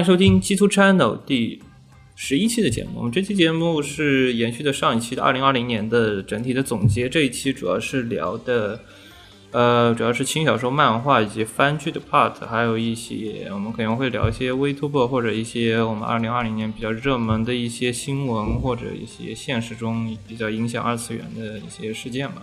[0.00, 1.60] 欢迎收听基督 Channel 第
[2.16, 2.92] 十一期的节目。
[2.96, 7.06] 我们这期节目是延续的上一期的二零二零年的整体的总结。
[7.06, 8.80] 这一期主要是聊的，
[9.50, 22.40] 呃，主要是轻小说、漫画以及番剧的 part，还有一些我们可能会聊一些 Vtuber 或者一些我们二零二零年比较热门的一些新闻或者一些现实中比较影响二次元的一些事件吧。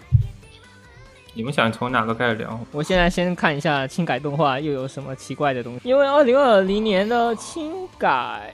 [1.38, 2.60] 你们想从哪个开始聊？
[2.72, 8.52] 我现在先看一下轻改动画又有什么奇怪的东西，因为二零二零年的轻改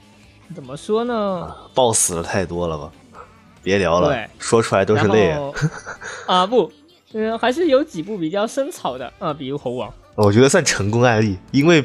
[0.54, 1.50] 怎么说呢？
[1.72, 2.92] 爆死了太多了吧？
[3.62, 5.34] 别聊了，说出来都是泪
[6.26, 6.70] 啊 不，
[7.14, 9.90] 嗯，还是有几部比较深草的啊，比如猴王。
[10.14, 11.82] 我觉得算成功案例，因为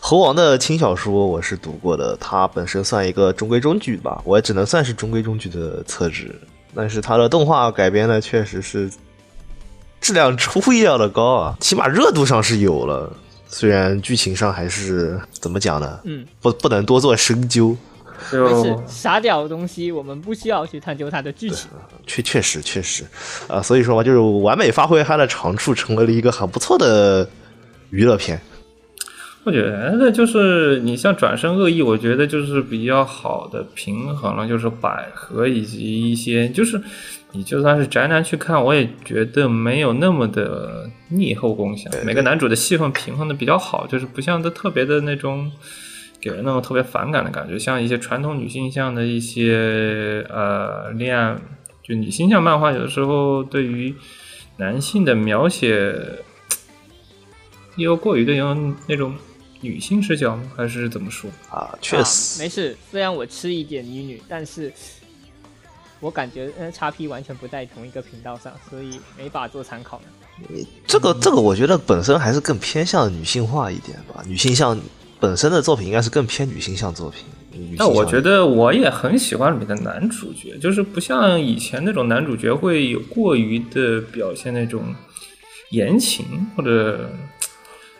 [0.00, 6.34] 猴王的轻小说我是读过的，它本身算一个中规中矩吧，我也只能算是中规中矩的厕纸。
[6.74, 8.90] 但是它的动画改编呢确实是
[10.04, 13.10] 质量出乎意料的高啊， 起码热度上是有了，
[13.48, 15.98] 虽然剧情上还是怎么讲呢？
[16.04, 17.74] 嗯，不不能多做深究，
[18.30, 21.70] 就是，傻屌的东西我们不需要去探究它的剧情。
[22.06, 23.02] 确确实确实，
[23.48, 27.26] 啊、所以说嘛，就是完美发挥它的长处，成为了一个很不错的
[27.88, 28.38] 娱乐片。
[29.44, 36.80] 我觉得就是你像转身恶意，我觉得就是比较好的平衡了，就是百合以及一些，就是
[37.32, 41.92] 你就算是宅男去看，我也觉得没有那么的逆后共享。
[42.06, 45.52] 每个男主的戏份平衡的比较好，就是不像的特别的那种
[46.18, 51.36] 给人那种特别反感的感觉，像一些传统女性向的一些呃恋爱，
[51.82, 53.94] 就女性向漫画，有的时候对于
[54.56, 55.94] 男性的描写。
[57.76, 59.12] 又过于的用那种
[59.64, 60.42] 女性视角吗？
[60.54, 61.30] 还是怎么说？
[61.50, 64.70] 啊，确啊实，没事，虽然我吃一点女女，但是
[66.00, 70.06] 我感觉呃叉 P 完全不在同一个频道上，所以没法做参考呢。
[70.86, 74.22] 这个这个，我觉得本身还是更偏向女性化一点吧。
[74.26, 74.78] 女性向
[75.18, 77.24] 本身的作品应该是更偏女性向作品。
[77.78, 84.92] 但我觉得我也很喜欢里面的男主角，就是不像以前那种男主角会有过于的表现那种
[85.70, 86.26] 言情，
[86.56, 87.08] 或者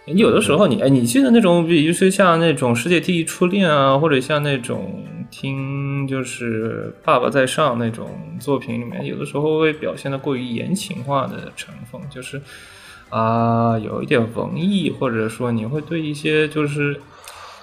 [0.06, 12.41] 你有的时候你哎，你记得那种，比如说像那种《世界第一初恋》啊，或者像那种听就是《爸爸在上》那种作品里面，有的时候会表现的过于言情化的成分，就是
[13.09, 17.00] 啊、有一点文艺，或者说你会对一些就是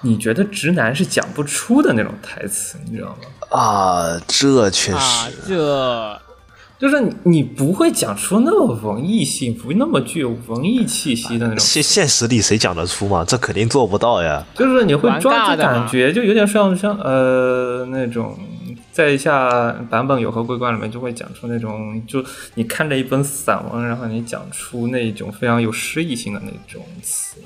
[0.00, 3.56] 你觉得直男是讲不出的那种台词，你知道吗？
[3.56, 6.20] 啊，这确啊实，，这
[6.82, 13.24] 就是你你不会讲出那么文艺性，不那么具有文艺气息的那种现现实里谁讲得出嘛？
[13.24, 14.44] 这肯定做不到呀。
[14.56, 18.36] 就是你会抓住蛮尬的嘛感觉，就有点像像呃那种
[18.90, 22.20] 在下版本有和桂冠里面就会讲出那种，就
[22.54, 27.36] 你看着一本散文，然后你讲出那种非常有诗意性的那种词。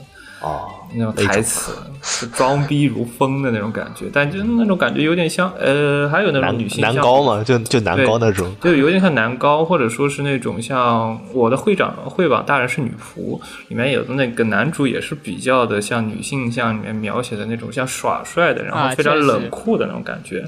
[0.41, 1.73] 哦，那种台词，
[2.03, 8.55] 是装逼如风的那种感觉，但就那种感觉有点像，呃，还有那种女性男高嘛，就就男高那种。
[8.61, 20.45] 就有点像男高，或者说是那种像我的会长会长大人是女仆里面有的那个男主也是比较的像女性像里面描写的那种像耍帅的，然后啊非常冷酷的那种感觉，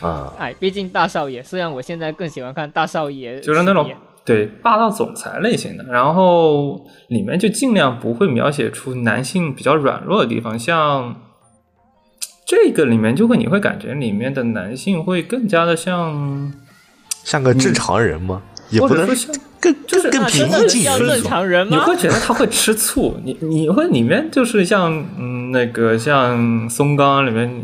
[0.00, 3.90] 啊，哎，毕竟大少爷，虽然我现在更喜欢看大少爷，就是那种
[4.24, 11.16] 对霸道总裁类型的，然后里面就尽量不会描写出男性比较软弱的地方，像
[12.46, 16.52] 这个里面就会你会感觉里面的男性会更加的像，
[17.24, 18.42] 像个正常人吗？
[18.70, 21.22] 也不能说像更就是更平易近的是叫正人。
[21.22, 21.76] 常人吗？
[21.76, 27.62] 你会觉得他会吃醋，你你会里面就是像嗯那个像松冈里面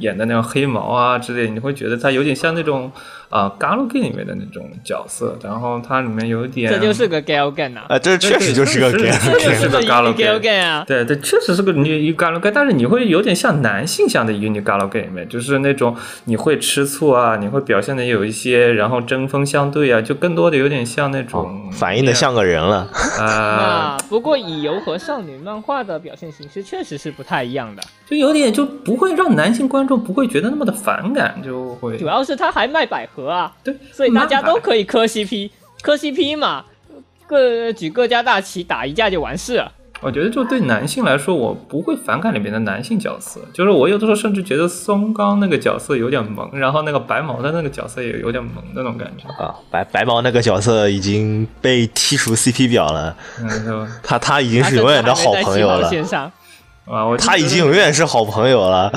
[0.00, 2.90] 演的那种黑毛啊之类，你会觉得他有点像那种
[3.28, 10.84] 啊《g a l g a 里面的那种角色，然后它里面有点这就是个 gal gan 啊，啊，这确实就是个对 gay 对对这就是个个 gal gal gan gan 啊。
[10.86, 15.94] 对对，确实是个女一 g a l g a 但是你会有点像男性向的一个女 g a l g a 里面，就是那种
[16.24, 22.88] 你会吃醋啊，你会表现的有一些，然后针锋相对啊，就更多的有点像那种、哦反应的像个人了。
[23.20, 34.60] 啊、不过乙游和少女漫画的表现形式确实是不太一样的，就有点就不会让男性观众不会觉得那么的反感，就会主要是他还卖百合啊，对，所以大家都。
[34.60, 35.50] 可以磕 CP，
[35.80, 36.64] 磕 CP 嘛，
[37.26, 39.72] 各举各家大旗打一架就完事了。
[40.02, 49.26] 我觉得就对男性来说，我不会反感里面的男性角色，就是我有的时候甚至觉得松冈那个角色有点萌，然后那个白毛的那个角色也有点萌的那种感觉。
[49.42, 55.90] 啊，白白毛那个角色已经被剔除 CP 表了，嗯，他他已经是永远的好朋友了
[57.18, 58.90] 他已经永远是好朋友了。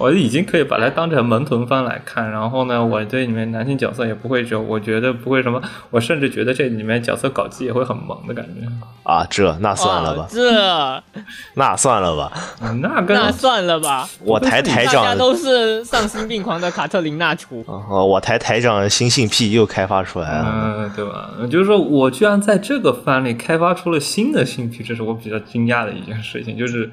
[0.00, 5.60] 我已经可以把它当成萌豚番来看，然后呢，我对里面男性角色也不会就，我觉得不会什么，
[5.90, 8.66] 我甚至觉得这里面角色搞基也会很萌的感觉。
[9.02, 11.20] 啊，这那算了吧，哦这
[11.54, 12.32] 那算了吧。
[12.62, 17.64] 嗯，那跟那算了吧，我台台大家长，都是丧心病狂的卡特琳娜厨。
[17.66, 20.46] 哦， 我台台长新性癖又开发出来了。
[20.46, 21.30] 嗯，对吧？
[21.50, 26.56] 就是说我居然在这个番里开发出了新的性癖，这是我比较惊讶的一件事情。
[26.56, 26.90] 就是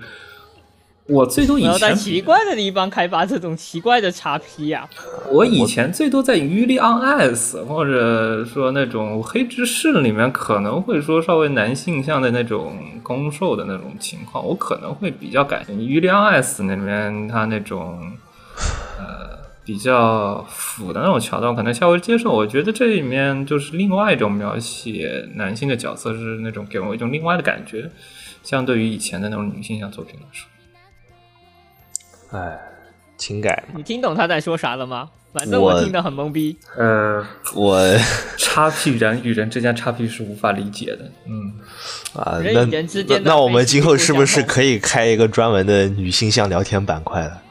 [1.09, 4.88] 我最多以我要在前奇怪的地方开发这种奇怪的叉 P 呀！
[5.31, 15.86] 我以前最多在《于利 on ice》或者说那种黑执事里面，可能会说稍微男性向的那种攻受的那种情况，我可能会比较感兴趣。
[15.88, 18.12] 《于利 on ice》里面他那种
[19.00, 22.33] 呃比较腐的那种桥段，可能稍微接受。
[22.33, 27.89] 我觉得这里面就是另外一种描写男性的角色，是那种给我一种另外的感觉，
[28.44, 30.50] 相对于以前的那种女性向作品来说。
[32.31, 32.59] 哎，
[33.18, 35.09] 情感，你听懂他在说啥了吗？
[35.33, 36.57] 反正我我听得很懵逼。
[36.77, 37.79] 呃，我
[38.38, 41.53] 叉 P 人与人之间叉 P 是无法理解的，嗯。
[42.13, 47.41] 啊，人与那人之间那那我们今后是不是可以开一个专门的女性向聊天板块了？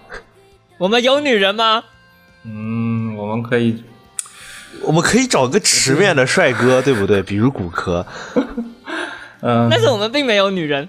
[0.78, 1.84] 我们有女人吗？
[2.44, 3.84] 嗯，我们可以，
[4.82, 7.22] 我们可以找个直面的帅哥，对不对？
[7.22, 8.04] 比如骨科，
[9.42, 10.88] 嗯、但是我们并没有女人。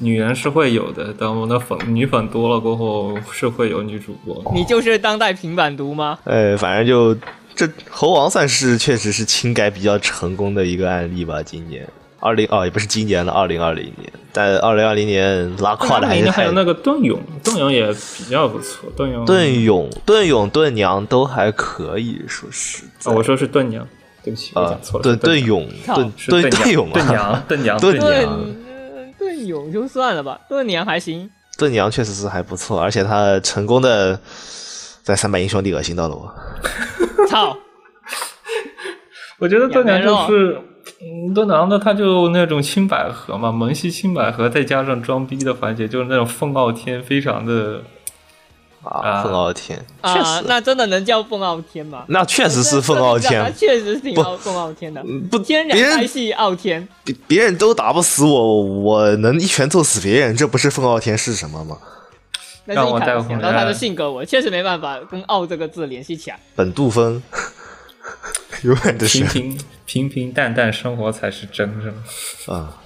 [0.00, 4.42] 女人是会有的，等我们的粉女粉多了过后，是会有女主播。
[4.54, 6.18] 你就是当代平板读吗？
[6.24, 7.16] 呃，反正就
[7.54, 11.42] 这猴王算是确实是清改比较成功的一个案例吧。
[11.42, 11.84] 今年
[12.20, 18.88] 二零哦，也不是今年了，二零二零年，但二零二零年拉胯的还是太还有那个盾勇，盾勇也比较不错。
[18.96, 23.84] 盾勇，盾勇、盾勇、盾娘都还可以，说实在哦，我说是盾娘，
[24.22, 25.02] 对不起，我啊讲错，了。
[25.02, 28.46] 盾盾盾勇、盾盾盾勇盾啊，娘， 盾娘，盾盾娘
[29.18, 31.28] 盾盾勇就算了吧，盾娘还行。
[31.58, 34.18] 盾娘确实是还不错，而且他成功的
[35.02, 36.32] 在三百英雄里恶心到了我。
[37.28, 37.56] 操！
[39.40, 40.58] 我觉得盾娘就是，
[41.00, 47.82] 嗯，盾娘的他就那种青百合嘛，萌系青百合，再加上装逼的环节，就是那种凤傲天，非常的
[48.88, 52.04] 啊，啊凤傲天，确啊，，那真的能叫凤傲天吗？
[52.08, 55.04] 那确实是凤傲他天，确实是挺傲凤傲天的。
[55.30, 61.76] 不，天然拍戏傲天，别别人都打不死我，我能一拳揍死别人，这不是凤傲天是什么吗？
[62.66, 66.38] 但是一看让我带回想到他的性格，我确实没办法跟傲这个字联系起来。
[66.54, 67.22] 本杜峰，
[68.62, 71.96] 永远的是平平平平淡淡生活才是真，是吗？
[72.46, 72.76] 啊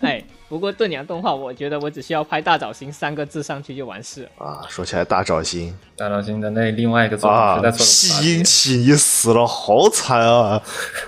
[0.00, 4.46] 哎，不过盾娘动画，我觉得我只需要拍大早星三个字上去就完事了。
[4.46, 4.62] 啊！
[4.68, 10.62] 说起来大早星大早星的那另外一个作品啊实在，做的西英起你死了，好惨啊！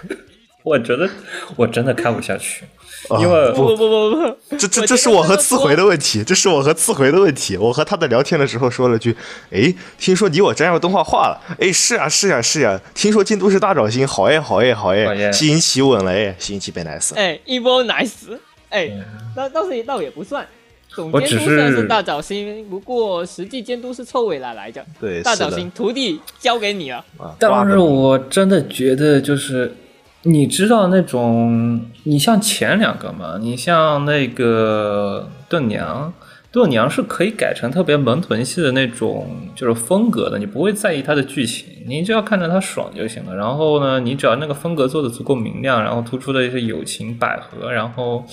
[0.64, 1.08] 我觉得
[1.56, 2.64] 我真的看不下去，
[3.08, 4.10] 啊因为不不不不
[4.50, 7.56] 不，这这这是我和这么次回的问题，这是我和次回的问题。
[7.56, 9.16] 我和他的聊天的时候说了句
[9.50, 11.40] ：“哎，听说你我真要动画化了？
[11.60, 17.20] 哎，是啊是啊、是啊、听说进度是大找星，好耶好耶好好耶，耶西英起稳了哎，西英起被 nice 了。
[17.20, 18.36] 哎，一波 nice，
[18.70, 19.04] 哎，嗯
[19.36, 20.46] 那倒是倒也不算。
[20.88, 24.84] 总监督算是是大早星，不过实际监督是臭未来来着。
[25.00, 27.04] 对，大早星徒弟交给你了。
[27.18, 29.74] 啊，但是我真的觉得就是。
[30.22, 36.12] 你知道那种，你像前两个嘛，你像那个盾娘，
[36.50, 43.36] 盾娘是可以改成特别萌豚系的那种就是风格的，你不会在意它的剧情，你只要看着它爽就行了。
[43.36, 48.26] 然后呢，你只要那个风格做的足够明亮，然后突出的一些友情百合，然后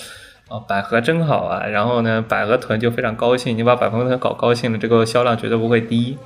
[0.48, 6.16] 啊百合真好啊，然后呢百合豚就非常高兴，你把百合豚搞高兴了，这个销量绝对不会低。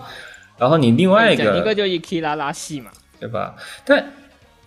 [0.59, 3.55] 然后你另外一个一个就一 K 拉拉戏嘛，对吧？
[3.87, 4.13] 但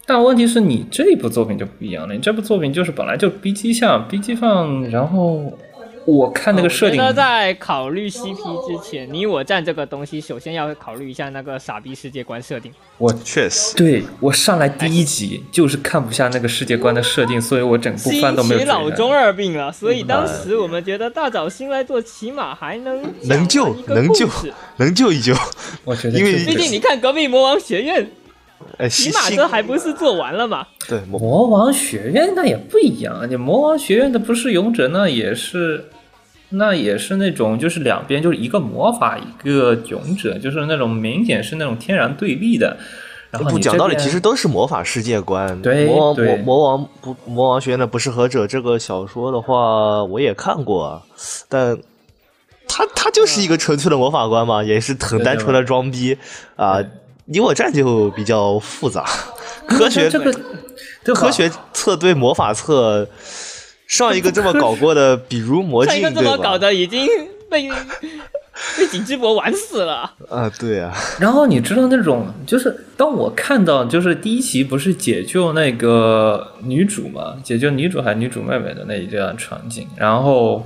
[0.05, 5.57] 但问题是你这部作品就不一样了，你这部作品就是本来就 B 级向 B 级放，然后
[6.05, 12.71] 我看那个设定我觉得在考虑 CP 之前，你我战这个东西，首先要考虑一下那个傻逼世界观设定。
[12.97, 24.27] 我确实，对我上来第一集就是看不下那个世界观的设定，所以我整部番都没有老中二病了，所以当时我们觉得大早新来做，起码还能能救能救
[24.77, 25.33] 能救一救。
[25.85, 28.11] 我觉得因为毕竟你看隔壁魔王学院，
[28.77, 30.65] 哎，起码这还不是做完了吗？
[30.87, 35.85] 对魔魔王学院那也不一样，啊你魔王学院的不是勇者，那也是，
[36.49, 42.77] 那也是那种就是两边就是一个魔法一个勇者，就是那种明显是那种天然对立的。
[43.29, 45.59] 然后讲道理，其实都是魔法世界观。
[45.61, 51.01] 对魔王魔魔王不魔王学院的不适合者这个小说的话，我也看过啊，
[51.49, 51.75] 但
[52.67, 56.15] 他他就是一个纯粹的魔法官嘛，也是很单纯的装逼
[56.55, 56.79] 啊。
[57.25, 59.05] 你我战就比较复杂，
[59.67, 60.31] 科学这个
[61.03, 63.07] 对吧科学测对魔法测，
[63.87, 66.57] 上一个这么搞过的， 比如魔上一镜，对吧个这么搞？
[66.57, 67.07] 的已经
[67.49, 67.69] 被
[68.77, 70.13] 被景之博玩死了。
[70.29, 80.65] 啊，对啊，然后你知道那种，就是当我看到，就是第一集不是解救那个女主嘛，解救女主还是女主妹妹的那一段场景，然后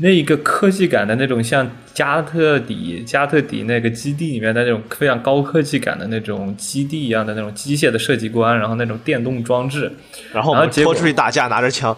[0.00, 9.92] 那一个科技感的那种，像加特底加特底那个基地里面的那种非常高科技感的那种基地一样的那种机械的设计观，然后那种电动装置，
[10.32, 11.96] 然后我们拖出去打架，拿着枪，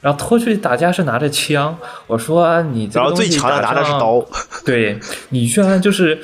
[0.00, 1.76] 然后拖出去打架是拿着枪，
[2.06, 4.26] 我说啊你这然后最强的拿的是刀。
[4.64, 6.18] 对你居然就是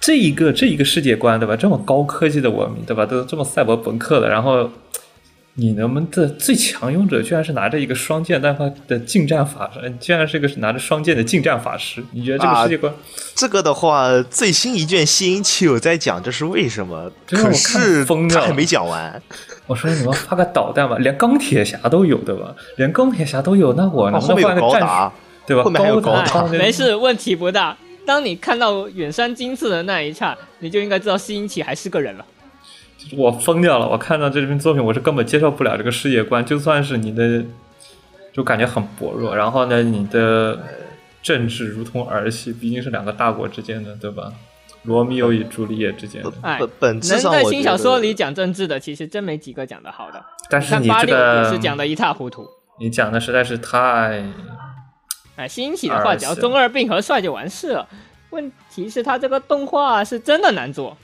[0.00, 1.56] 这一个这一个世界观，对吧？
[1.56, 3.06] 这么高科技的文明，对吧？
[3.06, 4.68] 都这么赛博朋克的，然后
[5.58, 12.92] 你们的最强勇者居然是拿着一个双剑但他的近战法师，居然是一个拿着双剑的近战法师，你觉得这个啊世界观？
[13.34, 19.20] 这个的话，最新一卷新一期有在讲这是为什么，可是疯了他还没讲完。
[19.66, 22.54] 我说你们发个导弹吧，连钢铁侠都有，对吧？
[22.76, 25.62] 连钢铁侠都有，那我能不能换个战高达士，对吧？
[25.62, 27.74] 后面还有高高达哎，没事，问题不大。
[28.04, 32.24] 当你看到远山金次的那一刹，你就应该知道新一起还是个人了。
[33.12, 33.88] 我疯掉了！
[33.88, 36.44] 我看到这篇作品，我是根本接受不了这个世界观。
[36.44, 37.44] 就算是你的，
[38.32, 39.36] 就感觉很薄弱。
[39.36, 40.58] 然后呢，你的
[41.22, 44.32] 政治如同儿戏，毕竟是两个大国之间的，对吧？
[44.82, 46.32] 罗密欧与朱丽叶之间的。
[46.42, 50.24] 哎本，本质能在上我觉新小说里讲政治的，其实真没几个讲的好的。
[50.48, 52.46] 但是你这像八六也是讲的一塌糊涂。
[52.78, 54.24] 你讲的实在是太……
[55.34, 57.86] 哎，新起的话，只要中二病和帅就完事了。
[58.30, 60.96] 问题是，他这个动画是真的难做。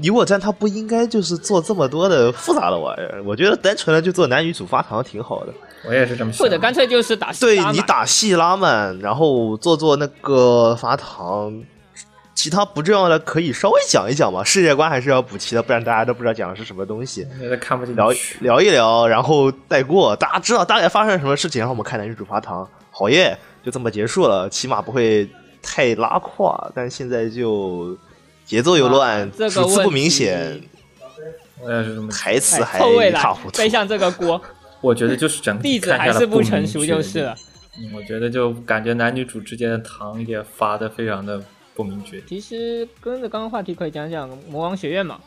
[0.00, 5.52] 你我站他不应该就是做这么多的复杂的玩意儿，我觉得单纯的就做男女主发糖挺好的。
[5.86, 6.38] 我也是这么想。
[6.38, 11.62] 或者干脆就是打戏对你打戏拉满，然后做做那个发糖，
[12.34, 14.42] 其他不重要的可以稍微讲一讲嘛。
[14.42, 17.26] 世界观还是要补齐的，不然大家都不知道讲的是什么东西。
[17.60, 18.10] 看不进聊。
[18.40, 25.28] 聊一聊，然后带过，大家知道大概发生了什么事情，然后我们看男女主发糖，好耶，就这么结束了，起码不会
[25.62, 26.70] 太拉胯。
[26.74, 27.94] 但现在就
[28.44, 30.68] 节奏又乱，啊这个不明显题，
[31.60, 32.10] 我也是这么。
[32.12, 33.68] 台词还一塌糊涂背。
[33.68, 34.40] 上这个锅，
[34.80, 37.36] 我觉得就是整体看下来还是不成熟就是了。
[37.76, 41.42] 嗯我觉得就感觉男女主之间的糖也发的非常的
[41.74, 42.20] 不明确。
[42.20, 45.20] 其实跟着刚刚话题可以讲讲魔王学院嘛，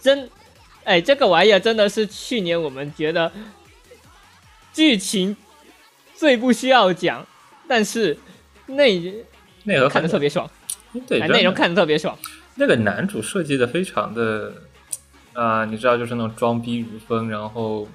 [0.00, 0.28] 真，
[0.82, 3.30] 哎，这个玩意儿真的是去年我们觉得
[4.72, 5.36] 剧情
[6.16, 7.24] 最不需要讲，
[7.68, 8.18] 但是
[8.66, 9.14] 内
[9.62, 10.50] 内核看的特别爽，
[11.00, 12.16] 对，内容看的特别爽。
[12.56, 14.52] 那个男主设计的非常的
[15.34, 17.86] 啊、你知道，就是那种装逼如风，然后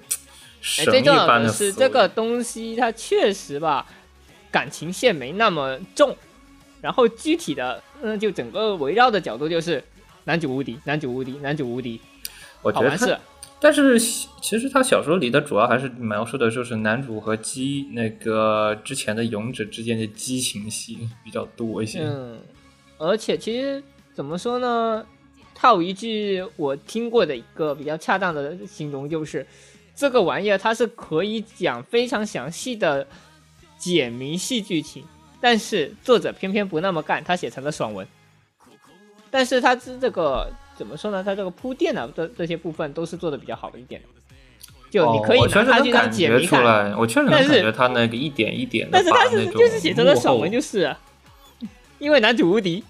[0.78, 3.88] 哎，神一最重要般的是这个东西它确实吧，
[4.52, 6.16] 感情线没那么重，
[6.82, 9.84] 然后具体的，嗯，就整个围绕的角度就是
[10.26, 12.00] 男主无敌，男主无敌，男主无敌，
[12.62, 13.18] 我觉得他好完事。
[13.60, 22.02] 但是其实他小说里的主要还是描述的就是男主和鸡那个之前的勇者之间的激情戏比较多一些。
[22.02, 22.40] 嗯，
[23.02, 25.04] 而且其实怎么说呢？
[25.56, 29.46] 套一句我听过的一个比较恰当的形容，就是
[29.96, 33.06] 这个玩意儿它是可以讲非常详细的
[33.78, 35.04] 解谜系剧情，
[35.40, 38.08] 但是作者偏偏不那么干，他写成了爽文。
[39.30, 41.24] 但是他这这个怎么说呢？
[41.24, 44.02] 他这个铺垫啊，这这些部分都是做的比较好一点。
[44.90, 51.00] 就你可以拿它去当解谜看，出来，我确实能感觉他那个一点一点的但是他是就是写成了爽文，就是啊
[52.00, 52.84] 因为男主无敌。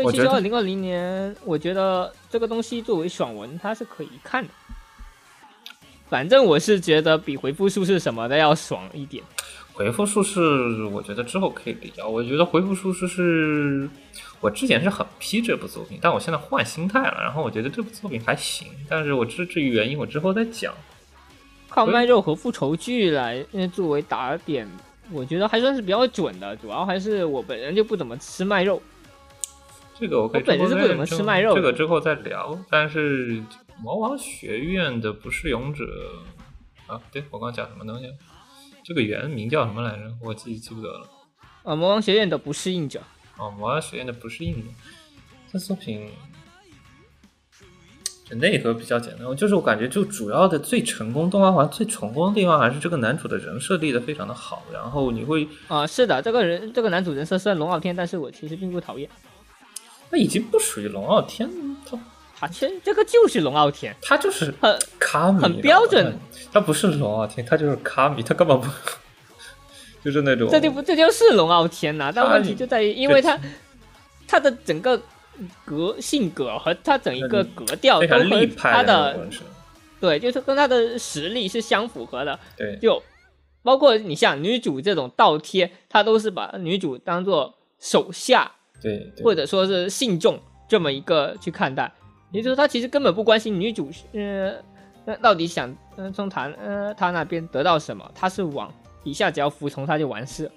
[0.00, 4.50] 嗯，所以其实二零二零年，我觉得这个东西作为爽文，它是可以看的。
[6.08, 9.24] 反正我是觉得比回复术士什么的要爽一点。
[9.72, 12.08] 回复术士，我觉得之后可以聊。
[12.08, 13.88] 我觉得回复术士是
[14.40, 17.18] 我之前是很批这部作品，但我现在换心态了。
[17.20, 20.72] 然后我觉得这部作品还行，但是我至至于原因，我之后再讲。
[21.68, 24.66] 靠卖肉和复仇剧来呃作为打点，
[25.10, 26.56] 我觉得还算是比较准的。
[26.56, 28.80] 主要还是我本人就不怎么吃卖肉。
[29.98, 32.58] 这个我可以我本身是不怎么吃卖肉这个之后再聊。
[32.70, 33.42] 但是
[33.82, 35.84] 魔王学院的不是勇者
[36.86, 38.06] 啊，对我刚讲什么东西？
[38.84, 40.02] 这个原名叫什么来着？
[40.22, 41.08] 我记记不得了。
[41.64, 43.02] 啊，魔王学院的不适应者，
[43.38, 44.68] 哦，魔王学院的不是硬者，
[45.52, 46.08] 这作品
[48.24, 59.10] 这内核比较简单，就是我感觉就主要的最成功动画环最成功的地方还是这个男主的人设立的非常的好，然后你会啊、是的，这个人这个男主人设虽然龙傲天，但是我其实并不讨厌
[60.10, 61.50] 他已经不属于龙傲天，
[61.88, 61.98] 他
[62.38, 66.18] 他，其实这个就是龙傲天，他就是很卡米，很标准。
[66.52, 68.66] 他不是龙傲天，他就是卡米，他根本不？
[70.04, 73.36] 就是那种这就不这就是龙傲天呐、但问题就在于，因为他
[74.28, 75.00] 他的整个
[75.64, 79.18] 格性格和他整一个格调都和他的
[80.00, 82.38] 对，就是跟他的实力是相符合的。
[82.56, 83.02] 对，就
[83.64, 89.24] 包括你像女主这种倒贴，他都是把女主当做手下对对。
[89.24, 91.90] 或者说是信众这么一个去看待，
[92.30, 94.54] 也就是说他其实根本不关心女主是呃
[95.04, 98.72] 那到底想嗯、呃从他呃他那边得到什么，他是往
[99.04, 100.50] 底下只要服从他就完事。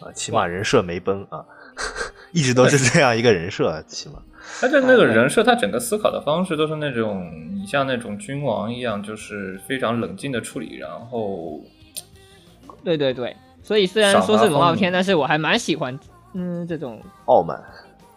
[0.00, 1.44] 啊，起码人设没崩啊，
[2.32, 4.22] 一直都是这样一个人设，起码。
[4.58, 11.60] 他就那个人设，他整个思考的方式都是那种，你像那种君王一样，就是非常冷静的处理，然后
[12.82, 15.98] 对对对，所以虽然说是龙傲天，但是我还蛮喜欢
[16.34, 17.60] 嗯这种傲慢。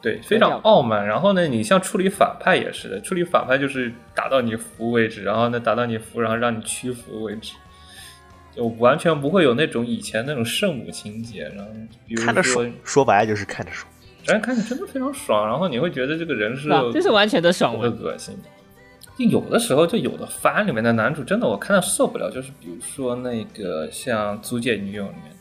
[0.01, 1.05] 对非常傲慢。
[1.05, 7.53] 然后呢，你像处理反派也是的，处理反派就是打到你服为止，然后呢打到你服，然后让你屈服为止，
[8.53, 11.43] 就完全不会有那种以前那种圣母情节。
[11.55, 11.71] 然后
[12.05, 13.89] 比如说看着爽，，说白了就是看着爽。
[14.25, 16.81] 然后看着真的非常爽，然后你会觉得这个人是是吧？
[16.93, 17.91] 这是完全的爽文。
[17.91, 18.37] 恶心。
[19.17, 25.31] 就有的时候，就有的番里面的男主真的我看到受不了，就是比如说那个像《租借女友》里面，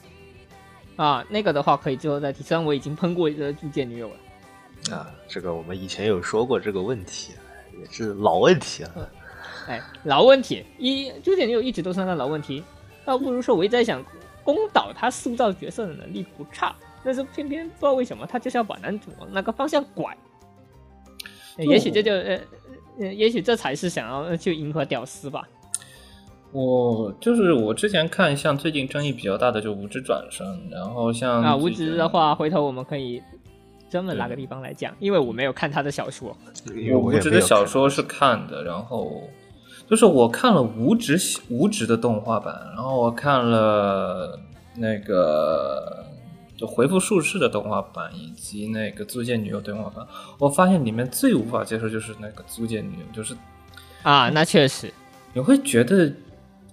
[0.97, 4.95] 啊，那个的话可以最后再提，虽然我已经喷过一个铸剑女友了。
[4.95, 7.33] 啊，这个我们以前有说过这个问题，
[7.81, 9.11] 也是老问题了。
[9.69, 12.63] 哎，老问题，一铸剑女友一直都是那个老问题，
[13.05, 14.05] 倒不如说我一直在想，
[14.45, 16.75] 宫岛他塑造角色的能力不差，
[17.05, 20.17] 但是偏偏不知道为什么他就是要把男主往那个方向拐。
[21.57, 22.41] 呃也许这就呃
[22.99, 25.47] 呃，也许这才是想要去迎合屌丝吧。
[26.53, 33.23] 我就是我之前看像最近争议比较大的就《无职转生》，然后像啊，无职的，话，回头我们可以
[33.89, 36.37] 专门拿个地方来讲，因为我没有看他的小说。
[36.93, 39.23] 我无职的小说是看的，然后
[39.89, 44.39] 就是我看了无职无职的动画版，然后我看了
[44.77, 46.05] 那个
[46.55, 50.07] 就回复术士的动画版，以及那个租借女友动画版，
[50.39, 53.35] 我发现里面最无法接受就是那个租借女友，就是
[54.03, 54.93] 啊，那确实，
[55.33, 56.13] 你会觉得。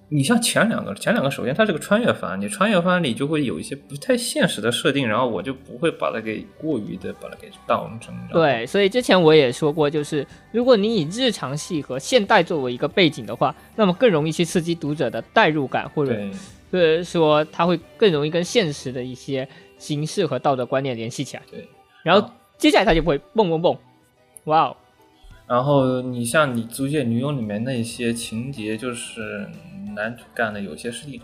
[0.10, 8.14] 你像前两个，前两个首先它是个穿越番，你穿越番里就会有一些不太现实的设定，然后我就不会把它给过于的把它给当成。
[8.32, 16.32] 对，所以之前我也说过，就是如果你以日常戏和现代作为一个背景的话，那么更容易去刺激读者的代入感，或者对。
[16.72, 19.48] 或者说它会更容易跟现实的一些
[19.80, 21.42] 形式和道德观念联系起来。
[21.50, 21.68] 对，
[22.04, 23.76] 然后接下来它就不会蹦蹦蹦，
[24.44, 24.78] 哇哦，
[25.50, 29.50] 然后你像你《租借女友》里面那些情节，就是
[29.96, 31.20] 男主干的有些事情，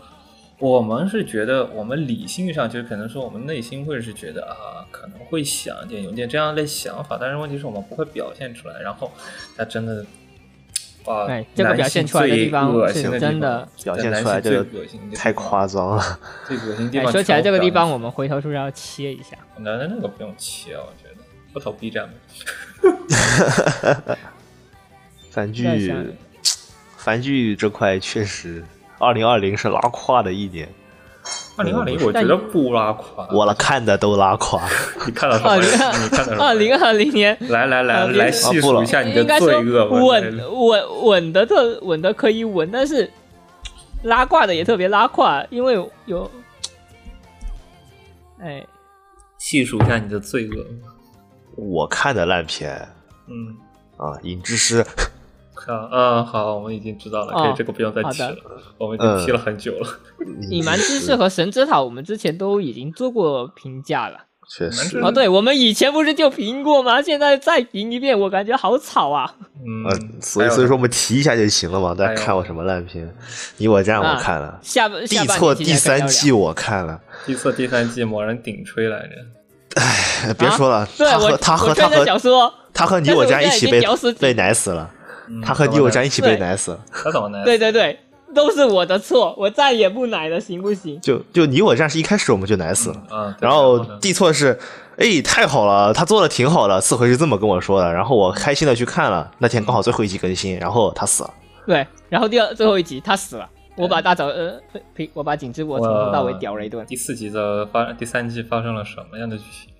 [0.58, 8.80] 我们是觉得我们理性上就可能说我们内心会是觉得啊，可能会想一点有点这样的想法，但是问题是我们不会表现出来。
[8.80, 9.12] 然后
[9.56, 10.04] 他真的
[11.04, 14.66] 哇哎这个表现出来的地方是男性最恶心的地真的方表现出来这个
[15.14, 16.02] 太夸张了。
[16.48, 17.12] 最恶心的地哎，方。
[17.12, 19.36] 说起来这个地方，我们回头是不是要切一下？
[19.58, 21.05] 那那那个不用切，我觉得
[21.56, 22.12] 不投 B 站吧。
[25.32, 26.06] 番剧在想，
[26.98, 28.62] 番剧这块确实，
[28.98, 30.68] 二零二零是拉胯的一年，
[31.56, 34.60] 二零二零我觉得不拉垮，我了看的都拉胯。
[35.06, 35.48] 你看到什么？
[35.50, 35.66] 二零
[36.04, 36.44] 你看到什么？
[36.44, 39.96] 二零二零年 来来来啊来细数一下你的罪恶吧。
[39.98, 43.10] 稳稳稳的特稳的可以稳，但是
[44.02, 46.30] 拉胯的也特别拉胯，因为有，
[48.42, 48.62] 哎，
[49.38, 50.66] 细数一下你的罪恶。
[51.56, 52.88] 我看的烂片
[53.28, 53.56] 嗯，
[53.96, 54.84] 啊，《影之师
[55.54, 58.36] 》好，嗯，好，我们已经知道了，可以哦这个不用再提了，
[58.78, 59.88] 我们已经提了很久了。
[60.50, 64.20] 隐瞒知识和神之塔，我们之前都已经做过评价了。
[64.48, 67.02] 确实嗯，哦，对，我们以前不是就评过吗？
[67.02, 69.34] 现在再评一遍，我感觉好吵啊！
[69.56, 71.92] 嗯，呃，所以所以说我们提一下就行了嘛。
[71.92, 73.12] 大家看过什么烂片？
[73.56, 79.14] 你我战我啊看了，下下错第三季我看了，第错、第三季某人顶吹来着，
[79.76, 83.80] 哎别说了，对我他和他和他和他和你我我战一起被
[84.18, 84.90] 被奶死了，
[85.28, 86.78] 嗯他和你我战一起被奶死了。
[86.92, 87.44] 他怎么奶？
[87.44, 87.98] 对对对，
[88.34, 91.00] 都是我的错，我再也不奶了，行不行？
[91.00, 94.58] 就就你我战是一开始我们就奶死了，然后呢地错是，
[94.98, 101.30] 哎，太好了，他做的挺好的，四回是这么跟我说的，然后我开心的去看了，那天刚好最后一集更新，然后他死了。
[101.66, 104.60] 对，然后第二最后一集他死了，我把大早呃
[104.94, 106.84] 呸，我把景之博从头到尾屌了一顿。
[106.86, 109.72] 第四集的发，第三季发生了什么样的剧情？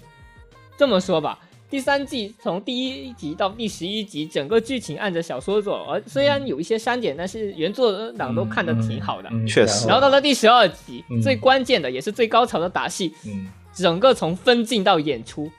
[0.76, 1.38] 这么说吧，
[1.70, 9.28] 第三季从第一集到第十一集，整个剧情按着小说走，而虽然有一些删减，但是原作党都看得挺好的。
[9.30, 15.50] 嗯嗯确实然后到了第十二集，嗯最关键的也是最高潮的打戏，嗯，整个从分镜到演出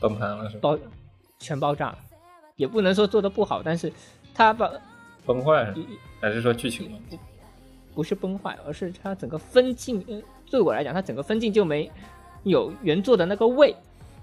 [0.00, 0.60] 崩盘了是吧？
[0.62, 0.78] 爆
[1.38, 1.98] 全爆炸了，
[2.56, 3.92] 也不能说做的不好，但是
[4.34, 4.68] 他把
[5.24, 5.78] 崩坏是吧
[6.20, 7.18] 还是说剧情问题？
[7.94, 11.90] 不是崩坏，而是它整个分镜，嗯，对我来讲，它整个分镜就没
[12.42, 13.74] 有原作的那个味。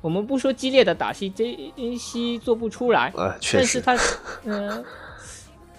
[0.02, 1.56] 我们不说激烈的打戏，这
[1.96, 4.84] 戏做不出来，呃，确实，但是它，嗯、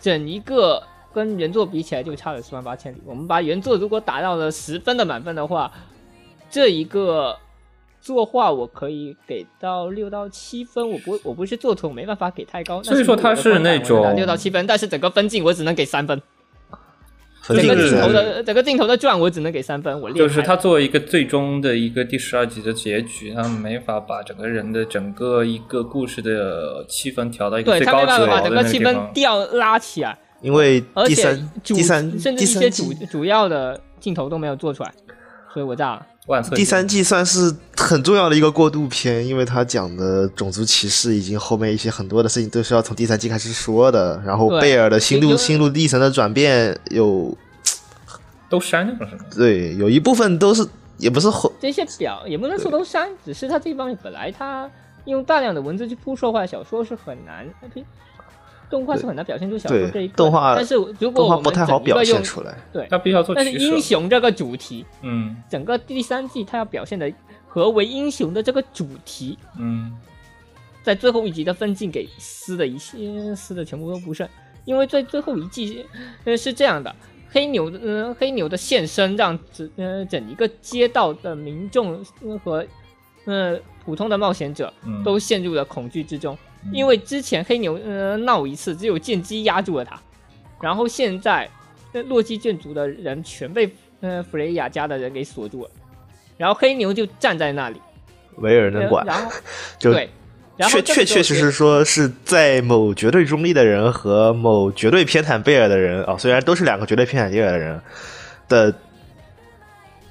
[0.00, 0.80] 整一个
[1.12, 3.02] 跟原作比起来就差了十万八千里。
[3.04, 5.72] 我们把原作如果打到了十分的满分的话，
[6.48, 7.36] 这一个
[8.00, 10.88] 作画我可以给到六到七分。
[10.88, 12.80] 我不我不是作图，我没办法给太高。
[12.82, 16.22] 所以说它是那种六到七分，但是整个分镜我只能给三分。
[17.44, 29.12] 整个镜头的整个镜头的转我只能给三分，我裂就是他作为一个最终的一个第十二集的结局，他没法把整个人的整个一个故事的气氛调到一个对他没办最高值法把整个气氛。
[29.12, 34.92] 调拉起来，因为而且第三主第三甚至一些主主要的镜头都没有做出来，
[35.52, 36.06] 所以我炸了。
[36.54, 44.22] 第三季算是很重要的一个过渡篇，因为他讲的种族歧视以及后面一些很多的事情都是要从第三季开始说的。
[44.24, 47.36] 然后贝尔的心路心路历程的转变有
[48.48, 49.24] 都删掉了是吗？
[49.34, 50.64] 对有一部分都是
[50.96, 54.70] 也不是后这些表也不能说都删，只是他这一方面本来他
[55.06, 57.84] 用大量的文字去铺说话，小说是很难，呸
[58.72, 62.56] 动画是很难表现出小说这一块动画但是如果动画我们不太好表现出来。
[62.72, 63.52] 对，他必须要做但是。
[63.52, 65.36] 英雄这个主题，嗯。
[65.50, 67.12] 整个第三季他要表现的
[67.46, 69.94] 何为英雄的这个主题，嗯。
[70.82, 74.26] 在最后一集的分镜给撕的一些撕的全部都不剩，
[74.64, 75.84] 因为在最后一季，
[76.24, 76.92] 呃是这样的，
[77.30, 82.66] 黑牛的呃黑牛的现身让整呃整一个街道的民众呃和
[83.26, 89.98] 呃普通的冒险者嗯，都陷入了恐惧之中，嗯因为之前黑牛呃闹一次，只有剑姬压住了他，
[90.60, 91.48] 然后现在
[91.92, 95.70] 呃洛基眷族的人全被呃弗雷亚家的人给锁住了，
[96.36, 97.80] 然后黑牛就站在那里，
[98.36, 99.32] 没有人能管呃，然后
[99.78, 100.08] 就对。
[100.54, 107.80] 然后确确确实实说是在某绝对中立的人和某绝对偏袒贝尔的人啊、虽然都是两个绝对偏袒贝尔的人
[108.48, 108.72] 的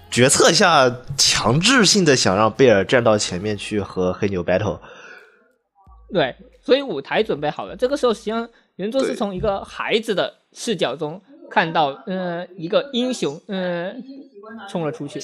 [0.10, 4.80] 决策下，强制性的想让贝尔站到前面去和黑牛 battle。
[6.14, 7.76] 对，所以舞台准备好了。
[7.76, 13.94] 这个时候，实际上原作是从一个孩子的视角中看到，呃，一个英雄，呃，
[14.70, 15.22] 冲了出去。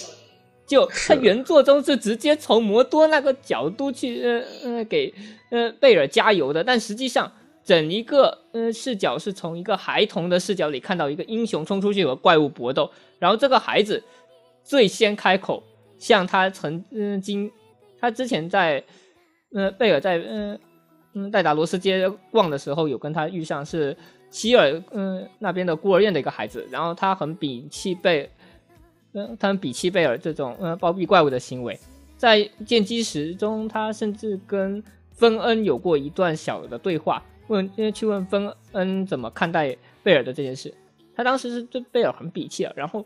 [0.66, 5.14] 就他原作中是直接从摩多那个角度去，呃呃，给
[5.50, 7.32] 呃贝尔加油的，但实际上
[7.64, 14.04] 整一个呃视角是从一个孩童的视角里看到一个英雄冲出去和怪物搏斗，然后这个孩子
[14.62, 15.64] 最先开口
[15.98, 17.50] 向他曾嗯经，
[17.98, 18.84] 他之前在
[19.54, 20.60] 呃贝尔在嗯
[21.18, 23.98] 嗯戴达罗斯街逛的时候有跟他遇上是
[24.30, 28.30] 希尔嗯那边的孤儿院的一个孩子，然后他很鄙弃贝。
[29.14, 31.80] 嗯，他们鄙弃贝尔这种嗯包庇怪物的行为，
[32.18, 40.72] 在剑姬时中，他甚至跟芬恩有过一段小的对话，问呃去问芬恩怎么看待贝尔的这件事。
[41.16, 43.04] 他当时是对贝尔很鄙弃啊，然后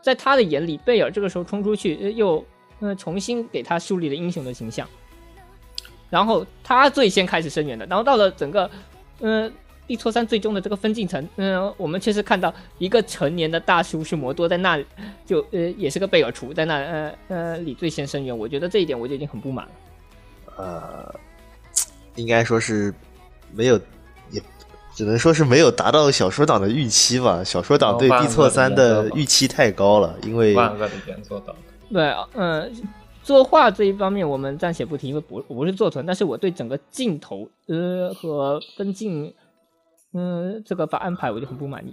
[0.00, 2.42] 在他的眼里，贝尔这个时候冲出去，呃又
[2.80, 4.88] 呃重新给他树立了英雄的形象。
[6.10, 8.70] 然后他最先开始声援的，然后到了整个
[9.20, 9.52] 嗯、呃
[9.86, 14.86] 地错三最终的这个分镜层，嗯、我们确实看到一个成年的大叔是摩多在那里，
[15.26, 19.72] 就呃也是个贝尔厨在那呃呃里最先声援，我觉得这一点我就已经很不满了。
[20.56, 21.14] 呃，
[22.14, 22.94] 应该说是
[23.52, 23.78] 没有，
[24.30, 24.40] 也
[24.94, 27.44] 只能说是没有达到小说党的预期吧。
[27.44, 31.54] 小说党对哦地错三的预期太高了，因为万恶的原作党。
[31.92, 32.72] 对，嗯、
[33.24, 39.34] 作画这一方面我们暂且不提，因为不我不是作图，但是我对整个镜头呃和分镜
[40.12, 41.92] 嗯，这个把安排我就很不满意。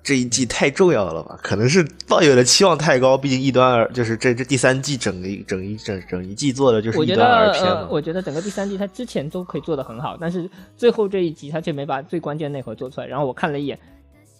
[0.00, 1.38] 这一季太重要了吧？
[1.42, 7.80] 可能是抱有的期望太高，毕竟一端二就是这这第三季整一整一整整一季做的就是一端二得，片嘛，。
[7.80, 13.06] 呃我觉得整个第三季它之前都可以做的很好，但是最后这一集他却没把最关键内核做出来。
[13.06, 13.78] 然后我看了一眼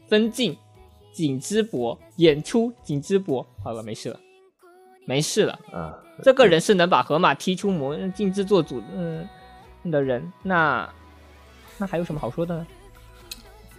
[0.06, 0.56] 分镜、
[1.12, 4.18] 景之博、演出、景之博，好了，没事了，
[5.09, 5.59] 没事了。
[5.73, 9.27] 啊，这个人是能把河马踢出魔镜制作组嗯
[9.90, 10.87] 的人，那
[11.79, 12.66] 那还有什么好说的呢？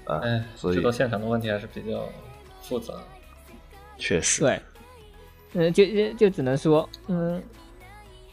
[0.05, 2.03] 啊哎，所以制作现场的问题还是比较
[2.63, 2.95] 复杂。
[3.95, 4.59] 确实，对，
[5.53, 7.39] 嗯，就就就只能说，嗯，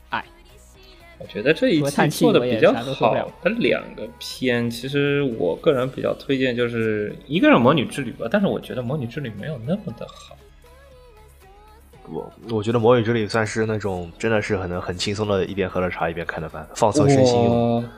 [0.09, 0.25] 哎
[1.19, 10.36] 我觉得这一我季叹气我也做的比较好的两个片，其实我个人比较推荐，就是一个是《魔女之旅》吧，但是我觉得《魔女之旅》没有那么的好。
[12.13, 17.89] 我我觉得《魔女之旅》算是那种真的是很能很轻松的，一边喝着茶一边看着番，放松身心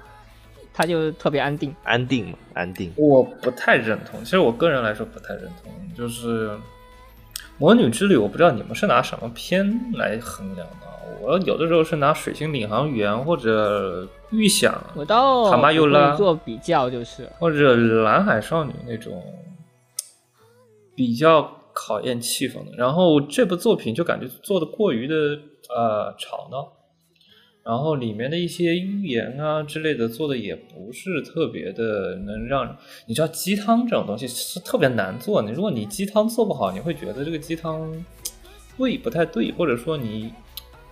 [0.72, 1.74] 他就特别安定。
[1.82, 2.92] 安定嘛，安定。
[2.96, 6.50] 我不太认同，其实我个人来说不太认同，就是
[7.58, 10.86] 《魔女之旅》，我不知道你们是拿什么片来衡量的。
[11.20, 19.20] 我有的时候是拿《水星领航员》或者《预想》我倒塔玛尤拉做比较，就是或者蓝海少女那种
[20.94, 22.72] 比较考验气氛的。
[22.76, 25.14] 然后这部作品就感觉做的过于的
[25.68, 26.72] 呃吵闹，
[27.62, 35.40] 然后里面的一些寓言啊之类的做的也不是特别的能让你知道鸡汤这种东西是特别难做。
[35.40, 38.04] 的如果你鸡汤做不好，你会觉得这个鸡汤
[38.78, 40.32] 味不太对，或者说你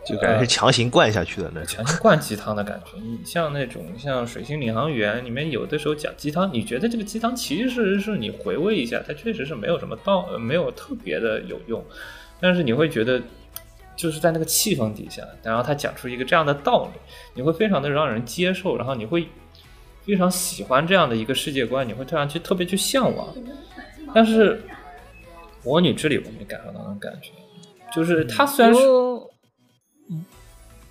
[0.06, 1.66] 就感觉是强行灌下去的那种。
[1.66, 2.92] 强行灌鸡汤的感觉。
[2.98, 11.84] 你像那种像《水星领航员》里面有的时候讲鸡汤，你觉得这个鸡汤其实是你回味一下，它确实是没有什么道，呃没有特别的有用，
[12.40, 13.20] 但是你会觉得。
[13.96, 17.00] 就是在那个气氛底下，然后他讲出一个这样的道理，
[17.32, 19.26] 你会非常的让人接受，然后你会
[20.04, 23.34] 非常喜欢这样的一个世界观，你会这样去特别去向往。
[24.14, 24.56] 但是
[25.64, 27.30] 《魔女之旅》我没感受到那种感觉，
[27.90, 29.25] 就是它虽然是就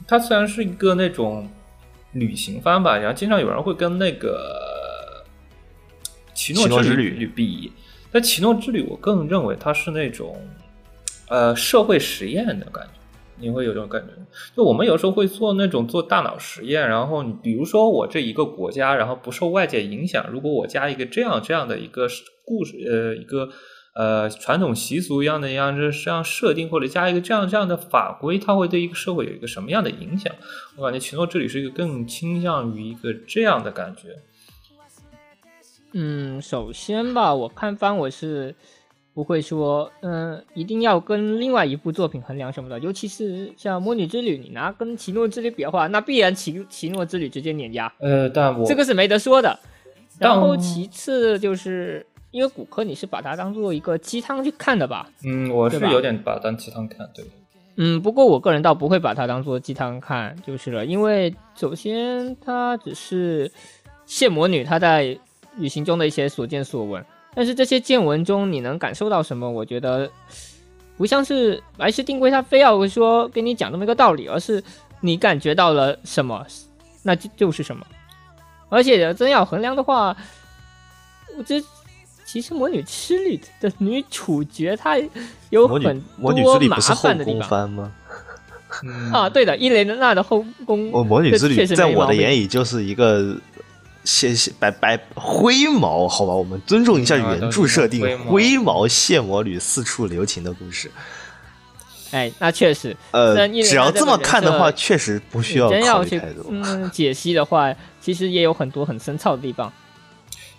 [0.07, 1.49] 它虽然是一个那种
[2.13, 5.23] 旅行番吧，然后经常有人会跟那个
[6.33, 7.71] 《奇诺之旅》比，
[8.11, 10.39] 但《奇诺之旅》我更认为它是那种
[11.29, 12.91] 呃社会实验的感觉。
[13.37, 14.13] 你会有这种感觉，
[14.55, 22.07] 就我们有时候会做那种做大脑实验，然后你比如说我这一个国家，然后不受外界影响，如果我加一个这样这样的一个
[22.45, 23.49] 故事，呃，一个
[23.95, 30.33] 呃传统习俗一样的一样这这样设定，或者加一个这样这样的法规，它会对一个社会有一个什么样的影响？
[30.75, 34.09] 我感觉《奇诺之旅》是一个更倾向于一个这样的感觉。
[35.93, 38.53] 嗯，首先吧，我看番我是
[39.13, 49.57] 不会说，嗯，一定要跟另外一部作品衡量什么的，尤其是像《魔女之旅》，你拿跟《奇诺之旅》比的话，那必然奇《奇诺之旅》直接碾压，呃，但我这个是没得说的。
[50.19, 55.09] 然后其次就是因为骨科你是把它当做一个鸡汤去看的吧？
[55.23, 57.23] 嗯，我是有点把它当鸡汤看，对。
[57.77, 63.49] 嗯，不过我个人倒不会把它当做鸡汤看就是了，因为首先它只是
[64.05, 65.17] 谢魔女她在
[65.55, 69.49] 旅行中的一些所见所闻，但是这些见闻中你能感受到什么？
[69.49, 70.11] 我觉得
[70.97, 74.61] 不像是白石定规他非要说给你讲这么一个道理，而是
[74.99, 76.45] 你感觉到了什么，
[77.01, 77.85] 那就就是什么。
[78.67, 80.13] 而且真要衡量的话，
[81.37, 81.65] 我觉得
[82.25, 84.97] 其实《魔女之旅》的女主角她
[85.51, 87.49] 有很魔女之旅多麻不是后宫烦的地方。
[87.49, 87.91] 番吗？
[88.83, 93.37] 嗯啊，对的，伊雷娜的后宫，我魔女之旅确实在我的眼里就是一个。
[94.03, 98.05] 谢谢白白灰毛，好吧，我们尊重一下原著设定。
[98.05, 100.91] 啊灰毛谢魔女四处留情的故事，
[102.11, 106.05] 哎，那确实，呃只要这么看的话，确实不需要考。
[106.47, 109.73] 嗯解析的话，其实也有很多很深奥的地方。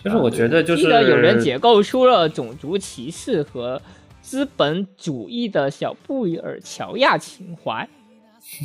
[0.06, 3.82] 就是我觉得就是记得有人解构出了种族歧视和
[4.22, 7.88] 资本主义的小布尔乔亚情怀，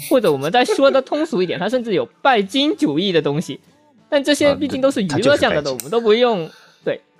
[0.07, 3.59] 或者我们再说的通俗一点，它甚至有拜金主义的东西。
[4.07, 6.47] 但这些啊毕竟都是娱乐向的，我们都不用。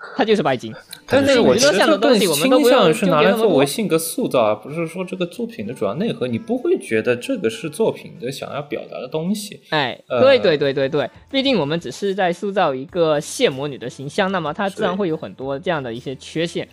[0.01, 0.73] 对，它就是拜金。
[1.07, 6.25] 但是我觉得更向的东西我们都倾向是拿来作为性格塑造，而不是说这个作品的主要内核。
[6.25, 9.59] 你不会觉得这个是作品的想要表达的东西。
[9.71, 16.65] 哎，呃对对对对对，毕竟我们只是在塑造一个谢魔女的形象，那么她自然会有很多这样的一些缺陷。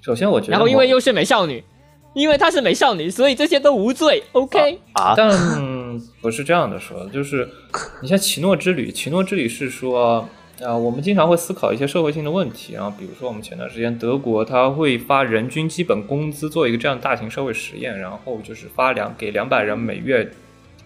[0.00, 1.62] 首先，我觉得然后因为又是美少女，
[2.14, 4.22] 因为她是美少女，所以这些都无罪。
[4.32, 5.30] OK，、啊，但
[6.22, 7.46] 不是这样的说，就是
[8.00, 10.26] 你像奇诺之旅，奇诺之旅是说。
[10.64, 20.30] 啊、我们经常会思考一些社会性的问题，然后比如说我们前段时间德国，它会发人均基本工资做一个这样大型社会实验，然后就是发两给两百人每月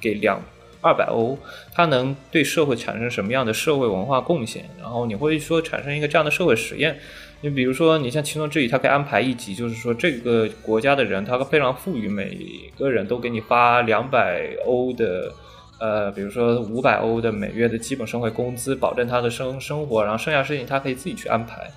[0.01, 0.41] 给两
[0.81, 1.39] 二百欧，
[1.73, 4.65] 它能对社会产生什么样的社会文化贡献？
[4.81, 6.99] 然后你会说产生一个这样的社会实验。
[7.43, 12.35] 你比如说，你像《其中之语》，它可以安排一集，就是说这个国家的人他非常富裕，每
[12.79, 15.33] 个人都给你发两百欧的。
[15.79, 21.71] 呃，比如说五百欧的每月的基本生活工资，保证他的生生活，然后剩下事情他可以自己去安排。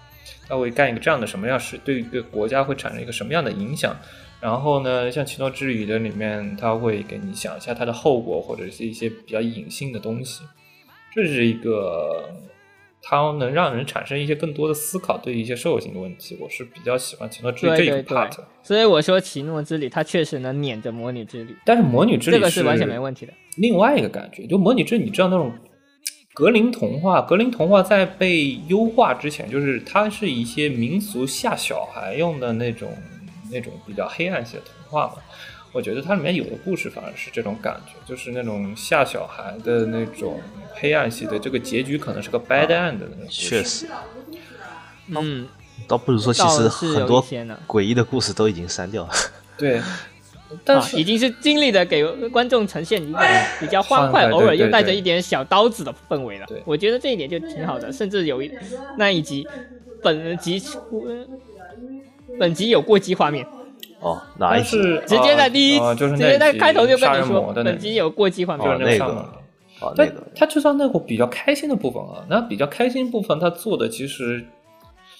[0.47, 3.95] 他会干一个这样的什么样事，对一个国家会产生一个什么样的影响？
[4.41, 10.41] 然后呢，像《奇诺之语》的里面，他会给你想一下它的后果，或者是一些比较隐性的东西。
[11.13, 12.29] 这是一个，
[13.01, 16.37] 它能让人产生一些更多的思考，对一些社会性的问题。
[16.39, 18.35] 我是比较喜欢《奇诺之旅》这一个对对 part。
[18.35, 23.33] 对，所以我说奇诺之旅它确实能撵着魔女之旅，但是《魔女之旅》这个是完全没问题的。
[23.57, 25.51] 另外一个感觉，就《魔女之旅》，你知道那种
[26.33, 32.91] 格林童话，格林童话在被优化之前，就是它是一些民俗吓小孩用的那种
[33.51, 35.15] 那种比较黑暗系的童话嘛。
[35.71, 40.39] 我觉得它里面有的故事反而是这种感觉，就是那种吓小孩的那种
[40.73, 43.49] 黑暗系的，这个结局可能是个 bad end 的那种故事。
[43.49, 43.85] 确实，
[45.09, 45.47] 嗯，
[45.87, 49.09] 倒不如说其实很多一些呢诡异的故事都已经删掉了。
[49.57, 49.79] 对，
[50.65, 53.19] 但啊，是、已经是尽力的给观众呈现一个
[53.59, 56.63] 比较欢快，偶尔又带着一点小刀子的氛围了对。
[56.65, 58.51] 我觉得这一点就挺好的，甚至有一
[58.97, 59.47] 那一集，
[60.01, 61.17] 本集出
[62.39, 63.45] 本集有过激画面，
[64.01, 64.77] 哦，哪一集？
[64.77, 68.65] 但是直接在第一，就是直接在开头就杀跟你说本集有过激画面。
[68.65, 69.21] 就是哦那个上面的
[69.81, 74.45] 哦，那但个他就算那个比较开心的部分啊，那比较开心部分他做的其实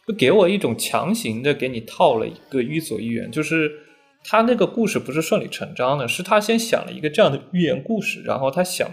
[0.08, 3.72] 就给我一种强行的给你套了一个寓所寓言，就是
[4.24, 8.90] 他那个故事不是顺理成章的，是他先想了一个这样的寓言故事，然后他想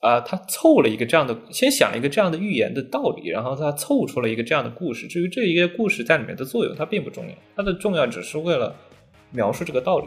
[0.00, 5.06] 啊、他凑了一个这样的，先想了一个这样的寓言的道理，然后他凑出了一个这样的故事。
[5.06, 8.74] 至于这一个故事在里面的作用，它并不重要，它的重要只是为了
[9.32, 10.06] 描述这个道理，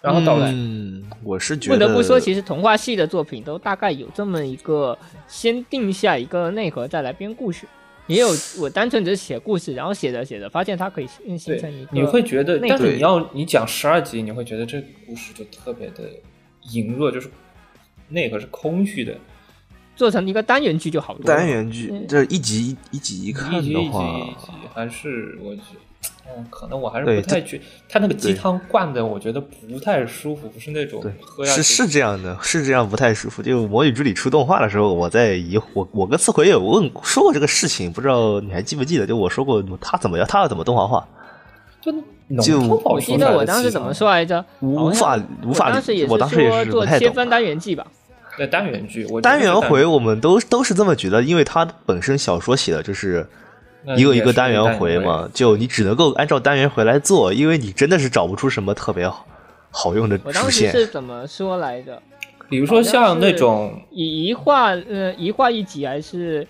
[0.00, 4.98] 然后到来嗯，我是觉得不得不说，其实童话系的作品都大概有这么一个，
[5.28, 7.66] 先定下一个内核，再来编故事。
[8.06, 8.28] 也有
[8.62, 16.04] 我单纯只是写故事，然后写着写着发现它可以形成一个，你会觉得，但是你要你讲十二集，你会觉得这个故事就特别的
[16.70, 17.28] 羸弱，就是
[18.08, 19.12] 内核是空虚的，
[19.96, 21.36] 做成一个单元剧就好多了。
[21.36, 25.78] 单元剧嗯这一集一一集一一看集一集的话一，集还是我觉得，
[26.28, 33.42] 嗯，可能我还是不太去，他那个鸡汤灌的，我觉得不太舒服，不是那种对喝下去是是这样的，是这样不太舒服。
[33.42, 39.06] 就《魔女之旅》出动画的时候，我在疑我我跟次回有问说过这个事情，不知道你还记不记得？
[39.06, 41.06] 就我说过他怎么样，他要怎么动画化，
[41.80, 41.92] 就
[42.42, 44.44] 就我记得我当时怎么说来着？
[44.60, 47.08] 无法无法我当时也理，我当时也是不说做太懂。
[47.08, 47.86] 切分单元剧吧。
[48.38, 53.26] 那单元剧，我单元回我们都都是这么觉得，因为他本身小说写的就是
[53.96, 59.26] 一个一个单元回嘛，就你只能够按照单元回来做，因为你真的是找不出什么特别好
[59.70, 60.72] 好用的我当时主线。
[60.72, 62.02] 是怎么说来着？
[62.48, 66.46] 比如说像那种以一画呃一画一集还是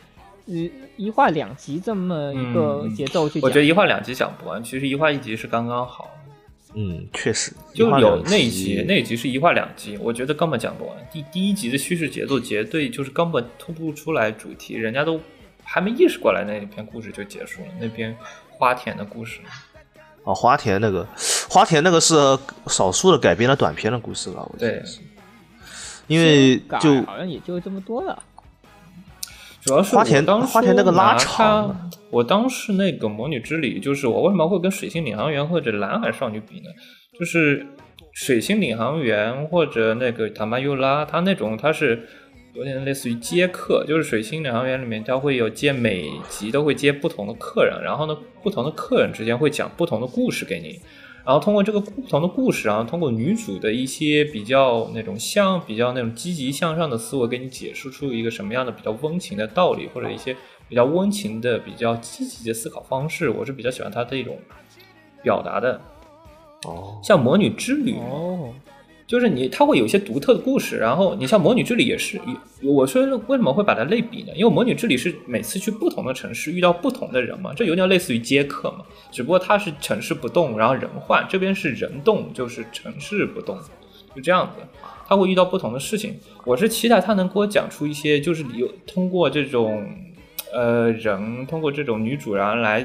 [0.46, 3.48] 一一画两集这么一个嗯节奏去讲？
[3.48, 6.10] 我觉得一画两集讲不完，其实一画一集是刚刚好。
[6.78, 10.94] 嗯，确实，就有那一集集，那一集是一话两集，我觉得根本讲不完。
[11.10, 15.18] 第第一集的叙事节奏绝对就是根本突不出来主题，人家都
[15.66, 18.16] 还没意识过来，那一篇故事就结束了，那篇
[18.48, 19.40] 花田的故事。
[20.22, 21.06] 哦，花田那个，
[21.50, 22.14] 花田那个是
[22.66, 25.00] 少数的改编了短篇的故事吧，我记对得是，
[26.06, 28.22] 因为就好像也就这么多了。
[29.60, 36.70] 主要是花田当时花田那个拉长，我当时那个魔女之旅，就是我为什么会跟水星领航员或者蓝海少女比呢？
[37.18, 37.66] 就是
[38.12, 42.08] 水星领航员或者那个塔玛尤拉，它那种它是
[42.56, 50.80] 有点类似于接客，就是水星领航员里面它会有接每集都会接不同的客人，然后呢不同的客人之间会讲不同的故事给你。
[51.22, 60.34] 然后通过这个不同的故事，然后通过女主的一些比较那种向比较那种积极向上的思维，给你解释出一个什么样的比较温情的道理，或者一些
[60.68, 63.28] 比较温情的、比较积极的思考方式。
[63.28, 64.38] 我是比较喜欢她这种
[65.22, 65.80] 表达的。
[66.64, 68.54] 哦，像《魔女之旅》哦，
[69.06, 70.76] 就是你，它会有一些独特的故事。
[70.78, 72.20] 然后你像《魔女之旅》也是，
[72.62, 74.32] 我说为什么会把它类比呢？
[74.34, 83.56] 因为《魔女之旅》是每次去不同的城市遇到不同的人嘛，这有点类似于接客嘛，只不过它是城市不动，然后人换，这边是人动，就是城市不动，
[84.14, 84.62] 就这样子。
[85.08, 89.88] 他会遇到不同的事情，我是期待他能给我讲出一些，就是有通过这种
[90.52, 92.84] 呃人，通过这种女主人来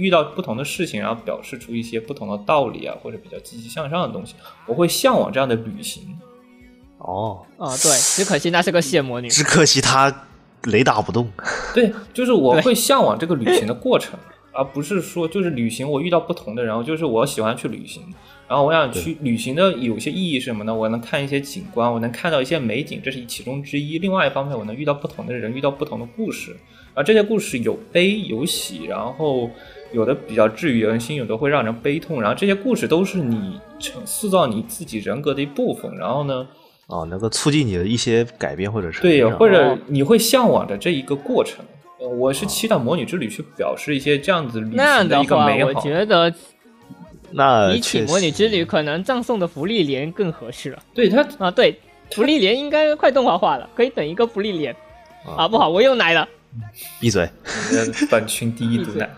[0.00, 4.34] 遇到不同的事情，然后表示出一些不同的道理啊，或者比较积极向上的东西。
[4.66, 6.18] 我会向往这样的旅行。
[6.98, 9.28] 哦，哦，对，只可惜那是个谢魔女。
[9.28, 10.26] 只可惜他
[10.64, 11.30] 雷打不动。
[11.74, 14.18] 对，就是我会向往这个旅行的过程。
[14.52, 18.02] 而不是说就是旅行我遇到不同的人，就是我喜欢去旅行，
[18.48, 20.74] 然后我想去旅行的有些意义是什么呢？
[20.74, 24.00] 我能看一些景观，我能看到一些美景，这是其中之一。
[24.00, 26.56] 另外一方面，我能遇到不同的人，遇到不同的故事，
[26.94, 29.48] 而这些故事有悲有喜，然后
[29.92, 35.92] 有的比较治愈人心，有的会让人悲痛，然后这些故事都是你成塑造你自己人格的一部分。
[35.96, 36.46] 然后呢，
[36.86, 41.64] 哦，能够促进你的一些改变或者是对，或者哦你会向往的这一个过程。
[41.98, 45.74] 呃我是期待魔女之旅去表示一些这样子旅那样行一个美好，我。
[45.82, 46.32] 觉得
[47.32, 51.50] 那比起魔女之旅，可能葬送的福利莲更合适了对他啊。
[51.50, 51.78] 对，
[52.12, 54.74] 福利莲应该快动画化了，可以等一个福利莲
[55.36, 55.46] 啊。
[55.46, 56.26] 不好，我又来了。
[56.98, 59.08] 闭嘴呃本群第一毒奶。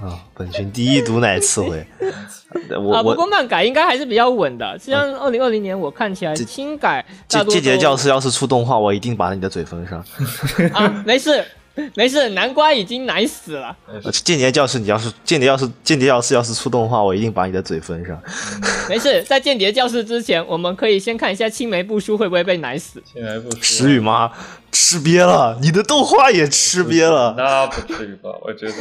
[0.00, 0.20] 啊！
[0.34, 1.86] 本群第一毒奶刺回，
[2.78, 4.78] 我啊，不过我漫改应该还是比较稳的。
[4.78, 10.04] 实际上，二零二零年我看起来这轻改大间多都间谍教师要是出动画，我一定把你的嘴封上。
[10.74, 11.42] 啊，没事
[11.94, 13.76] 没事，南瓜已经奶死了。
[13.86, 18.20] 呃间谍教室，你要是间谍要是间谍教师要是出动的话，我一定把你的嘴封上。
[18.88, 23.02] 没事，在间谍教室之前，我们可以先看一下青梅不输会不会被奶死。
[23.12, 24.32] 青梅不输石雨妈
[24.72, 27.34] 吃瘪了，你的动画也吃瘪了。
[27.36, 28.30] 那不至于吧？
[28.42, 28.72] 我觉得，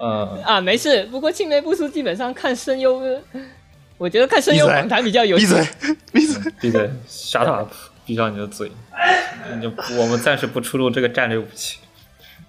[0.02, 1.04] 嗯，啊，没事。
[1.04, 3.20] 不过青梅不输基本上看声优，呃
[3.96, 5.68] 我觉得看声优访谈比较有闭嘴。，
[6.12, 6.52] 闭嘴！
[6.60, 7.70] 闭嘴，shut up，
[8.04, 8.70] 闭上你的嘴。
[9.54, 11.78] 你就我们暂时不出入这个战略武器。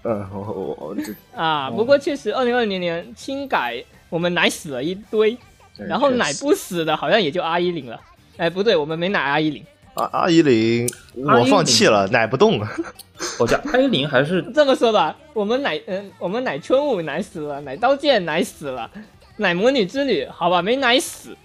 [0.04, 1.70] 嗯，我我我这啊。
[1.70, 5.38] 不过确实，二零二零年轻改我们奶死了一堆，
[5.78, 8.00] 然后奶不死的好像也就阿依林了。
[8.38, 9.66] 哎，不对，我们没奶阿依林。
[9.96, 10.88] 阿阿依林，
[11.28, 12.68] 阿依林我放弃了，奶不动了。
[13.40, 18.90] 我觉得艾琳还是这么说吧，我们奶嗯、我们奶春舞奶死了，奶刀剑奶死了，
[19.38, 21.36] 奶魔女之旅好吧没奶死。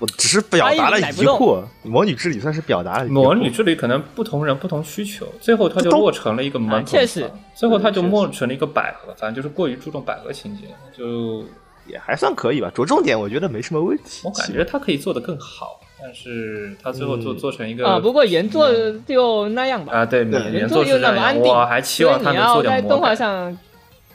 [0.00, 10.62] 我只是表达了疑惑，魔女之旅算是表达了疑惑魔女之旅，可能不同人不同需求，最后它就落成了一个门啊确实，最后它就落成了一个百合，反正就是过于注重百合情节，
[10.96, 11.44] 就
[11.86, 14.22] 也还算可以吧，着重点我觉得没什么问题。
[14.24, 18.72] 我感觉它可以做得更好，但是它最后做嗯做成一个啊，不过原作
[19.06, 19.92] 就那样吧。
[19.92, 23.14] 啊，对，对原作是这样，我还期望它能做点魔在动画。
[23.14, 23.58] 上，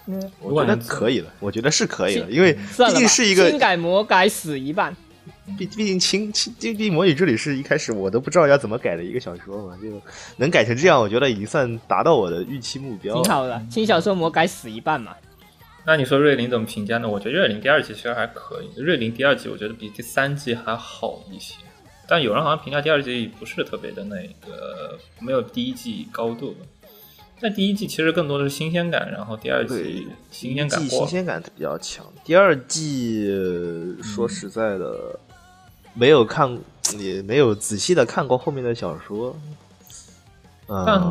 [0.08, 4.96] 嗯，我觉得可以了，我觉得是可以了，因为毕竟是一个新改魔改死一半。
[5.58, 10.02] 毕毕竟轻轻毕竟魔女之旅是一开始我都不知道要怎么改的一个小说嘛，就
[10.38, 13.22] 能改成这样，我觉得已经算达到我的预期目标了。
[13.22, 15.16] 挺好的，轻小说魔改死一半嘛。
[15.86, 17.08] 那你说瑞林怎么评价呢？
[17.08, 21.58] 我觉得瑞林第二季其实还可以，瑞林第二季我觉得比第三季还好一些，
[22.08, 24.16] 但有人好像评价第二季不是特别的那
[24.48, 26.56] 个，没有第一季高度。
[27.40, 31.00] 但第一季其实更多的是新鲜感，然后第二季新鲜第一季感。
[31.00, 35.20] 新鲜感比较强，第二季呃说实在的，
[35.96, 36.60] 没有看
[37.00, 39.36] 也没有仔细的看过后面的小说，
[40.68, 41.02] 呃但，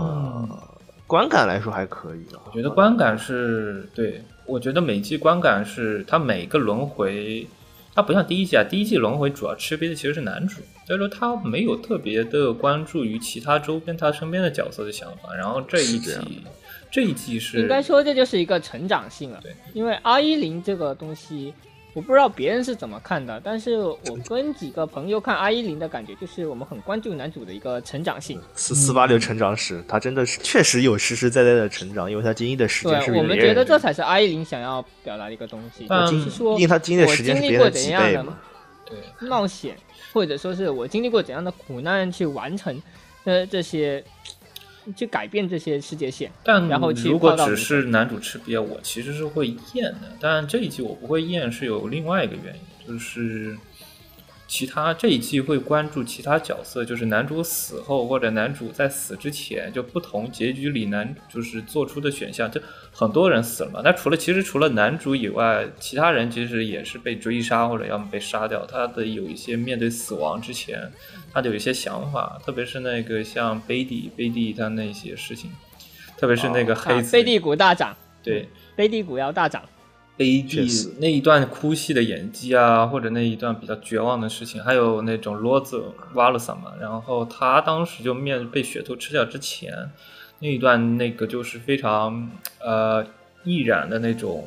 [1.07, 2.41] 观感来说还可以了。
[2.47, 7.47] 我觉得观感是对，我觉得每季观感是它每个轮回，
[7.93, 15.35] 它不像第一季啊，第一季轮回主要吃瘪的其实是男主，所以说他没有特别的关注于其他周边他身边的角色的想法。
[15.35, 16.45] 然后这一季
[16.91, 19.41] 这一季是应该说这就是一个成长性了。
[19.43, 21.53] 对，因为阿依林这个东西，
[21.95, 28.40] 我不知道别人是怎么看的，但是我跟几个朋友看阿依林的感觉，就是我们很关注男主的一个成长性。
[28.55, 38.38] 四四八六成长史，他真的是确实有实实在在的成长，因为他经历的时间是对，我们觉得这才是阿依林想要表达的一个东西，嗯就是说毕竟他经历的时间是经历过别人的几怎样的倍嘛。
[38.86, 39.76] 对冒险，
[40.12, 42.82] 或者说是我经历过怎样的苦难去完成
[43.24, 44.05] 呃这些，
[44.97, 46.30] 去改变这些世界线。
[46.43, 50.12] 但然后如果只是男主吃瘪，我其实是会厌的。
[50.20, 53.57] 但这一季我不会厌，是有另外一个原因，就是
[54.47, 62.61] 其他这一季会关注其他角色，就是男主死后或者男主在死之前，就不同结局里男就是做出的选项，就
[62.92, 63.80] 很多人死了嘛。
[63.82, 68.64] 那除了其实除了男主以外，其他人其实也是被追杀或者要么被杀掉。
[68.66, 70.92] 他的有一些面对死亡之前，
[71.32, 75.51] 他的有一些想法，特别是那个像贝蒂贝蒂他那些事情。
[76.16, 79.62] 特别是那个黑啊，子，贝蒂谷大涨，对贝蒂谷要大涨。
[80.16, 80.64] 悲剧
[80.98, 85.82] 那一段哭戏的演技啊，或者那一段比较绝望的事情，还有那种罗子
[86.14, 89.90] 挖了嗓嘛，然后他当时就面被血兔吃掉之前
[90.38, 93.04] 那一段，那个就是非常呃
[93.42, 94.46] 毅然的那种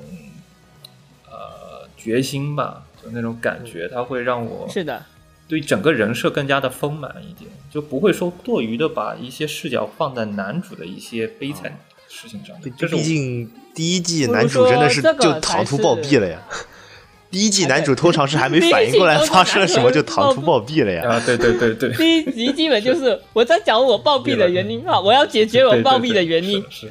[1.25, 5.05] 呃决心吧，就那种感觉，它会让我是的，
[5.49, 11.77] 对整个人设更加的丰满一点，就不会说过于的把一些视角放在男主的一些悲惨
[12.09, 16.41] 事情上毕面，这毕竟第一季男主真的是就唐突暴毙了呀。
[17.29, 21.03] 第一季男主通常是还没 反应过来发生了什么就唐突暴毙了呀。
[21.05, 21.91] 啊，对对对对。
[21.91, 26.63] 第一集基本就是我在讲我暴毙的原因啊，我要解决我暴毙的原因。
[26.69, 26.89] 是，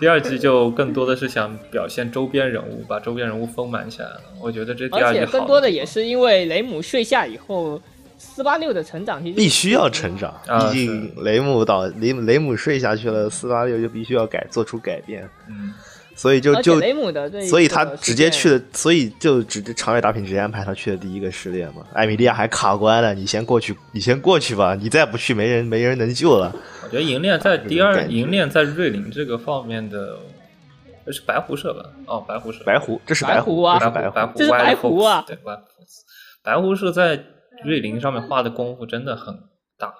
[0.00, 4.20] 第二季就更多的是想表现周边人物，把周边人物丰满起来了。
[4.40, 7.80] 我觉得这第二而且季更多的也是因为雷姆睡下以后，
[8.18, 15.72] 四八六的成长其实必须要成长，啊毕竟雷姆倒雷姆雷姆睡下去了，四八六就必须要改做出改变，嗯，
[16.16, 21.84] 所以就就雷姆的所以他直接去的，所以就直接长月打品直接安排他去的第一个试炼嘛。
[21.92, 26.52] 艾米莉亚还卡关了，你先过去，你先过去吧，你再不去，没人没人能救了。
[26.82, 30.18] 我觉得银链在第二银链在瑞林这个方面的，
[31.06, 31.84] 这是白狐社吧？
[32.06, 35.24] 哦，白狐社，白狐，这是白狐啊这是白白狐，这是白狐啊。
[35.26, 35.58] 对 Fox
[36.42, 37.22] 白狐社在
[37.64, 39.34] 瑞林上面花的功夫真的很
[39.78, 39.92] 大。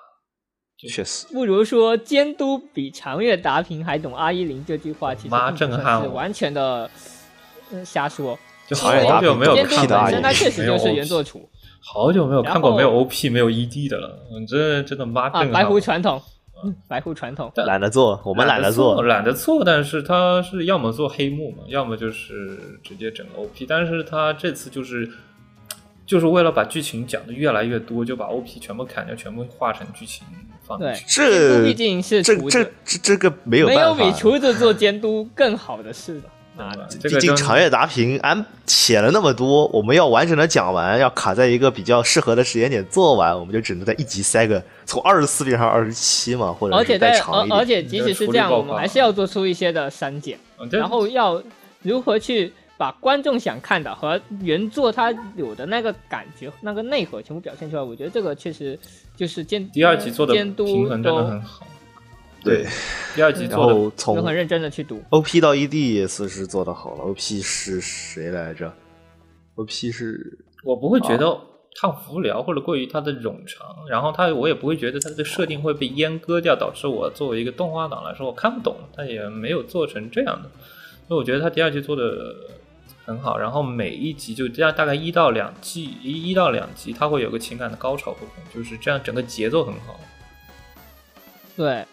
[0.76, 1.26] 确实。
[1.32, 6.90] 不如说监督比长月达平还懂阿依林这句话，其实妈震撼我是完全的
[7.72, 8.38] 嗯瞎说。
[8.68, 8.92] 就好
[9.22, 11.48] 久没有监督屁的阿依林确实没有就是原作主
[11.80, 16.20] 好久没有看过没有 OP 没有 ED 的了，我这真的妈啊，震撼白狐传统，
[16.62, 17.50] 嗯白狐传统。
[17.56, 19.02] 懒得做，我们懒得做，做。
[19.04, 25.10] 懒得做，但是他是要么做黑幕嘛，要么就是直接整个 OP，但是他这次就是
[26.08, 30.26] 就是为了把剧情讲的越来越多，就把 OP 全部砍掉，全部化成剧情
[30.66, 31.04] 放进对，去。
[31.06, 34.10] 这毕竟是这这，这这个没有没有比。
[34.12, 36.22] 厨子做监督更好的事了。
[36.56, 47.58] 妈的，这个真毕竟长月达平安写了那么多，我们要完整的讲完，要卡在一个比较适合的时间点做完，我们就只能在一集塞个从二十四变成二十七嘛，或者而且是再在而长一点。
[47.60, 50.38] 而且即使是这样，我们还是要做出一些的删减，
[50.70, 51.40] 然后要
[51.82, 57.82] 如何去把观众想看的和原作它有的那个感觉、那个内核全部表现出来。
[57.82, 58.78] 我觉得这个确实
[59.16, 61.66] 就是监第二集做的监督平衡真的都很好，
[62.44, 62.64] 对，
[63.16, 63.74] 第二集做的
[64.14, 65.02] 都很认真的去读。
[65.10, 67.02] OP 到 ED 也是是做的好了。
[67.02, 68.72] OP 是谁来着
[69.56, 71.40] ？OP 是我不会觉啊得
[71.80, 80.48] 它无聊或者过于它的冗长，然后它我也不会觉得它的设定会被阉割掉，导致我作为一个动画党来说我看不懂，它也没有做成这样的，
[81.08, 82.34] 所以我觉得它第二季做的
[83.08, 89.98] 很好，然后每一集就这样大概一到两季一一到两集，它会有个情感的高潮部分，就是这样整个节奏很好。
[91.56, 91.86] 对，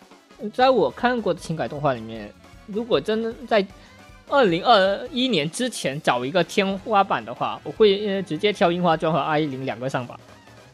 [0.54, 2.30] 在我看过的情感动画里面，
[2.68, 3.66] 如果真的在
[4.28, 10.20] 二零二一年之前找一个天花板的话，我会呃直接挑樱花庄和阿依林两个上榜。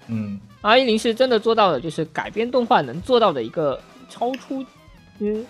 [0.07, 3.79] 嗯，阿依林是真的做到了，就是改编动画能做到的一个
[4.09, 4.65] 超出
[5.19, 5.45] 嗯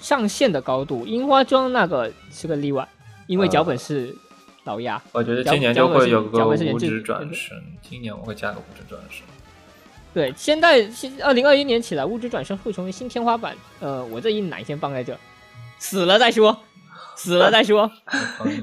[0.00, 1.06] 上限的高度。
[1.06, 2.88] 樱花庄那个是个例外，
[3.26, 4.16] 因为脚本是
[4.64, 5.00] 老鸭。
[5.12, 9.22] 我觉得今年就会有个脚本是连无职转生，今年我会加个无职转生。
[10.12, 13.56] 对，现在现二零二一年起来，物质转生会成为新天花板。
[13.78, 15.16] 呃，我这一奶先放在这，
[15.78, 16.58] 死了再说，
[17.22, 17.90] 死了再说。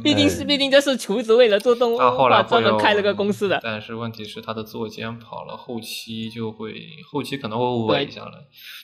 [0.04, 3.60] 毕竟是，毕竟这是厨子为了做动他后来画专门开了个公司的。
[3.62, 6.74] 但是问题是他的作监跑了，后期就会
[7.12, 8.32] 后期可能会萎对下来。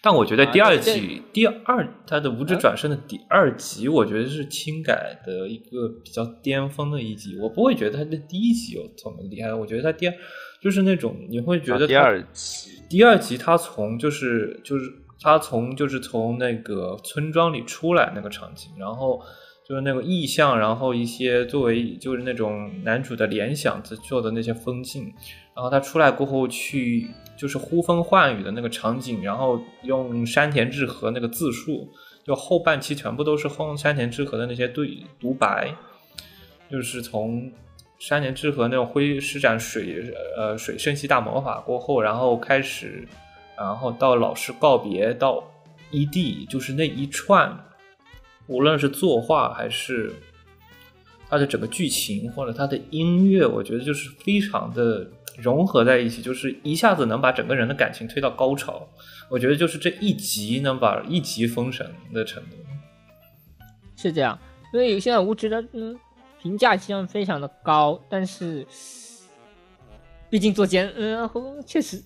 [0.01, 7.35] 但我觉得第二啊季、第二他的无职转生的第二集，我觉得是轻改的一个比较巅峰的一集。
[7.41, 10.13] 我不会觉得他的第一集有这么厉害，我觉得他第二
[10.61, 14.85] 就是那种你会觉得他第二集第二集他从就是就是
[15.19, 19.19] 他从就是从那个村庄里出来那个场景，然后
[19.67, 25.13] 就是那个意象，然后一些作为就是那种男主的联想做的那些风景，
[25.55, 27.07] 然后他出来过后去
[27.37, 31.87] 就是呼风唤雨的那个场景，然后用山田智和那个自述，
[32.25, 35.73] 就后半期全部都是后山田智和的那些对独白，
[36.69, 37.49] 就是从
[37.99, 43.07] 山田智和那种挥施展水呃水圣系大魔法过后，然后开始，
[43.57, 45.41] 然后到老师告别到
[45.91, 47.57] ED，就是那一串，
[48.47, 50.13] 无论是作画还是
[51.29, 58.87] 它的整个剧情或者它的音乐，我觉得就是非常的融合在一起，就是一下子能把整个人的感情推到高潮。
[59.29, 62.57] 我觉得就是这一集能把一集封神的程度。
[63.95, 64.37] 是这样，
[64.71, 65.97] 所以现在无职的嗯
[66.41, 68.67] 评价其实非常的高，但是
[70.29, 71.29] 毕竟做监嗯
[71.65, 72.03] 确实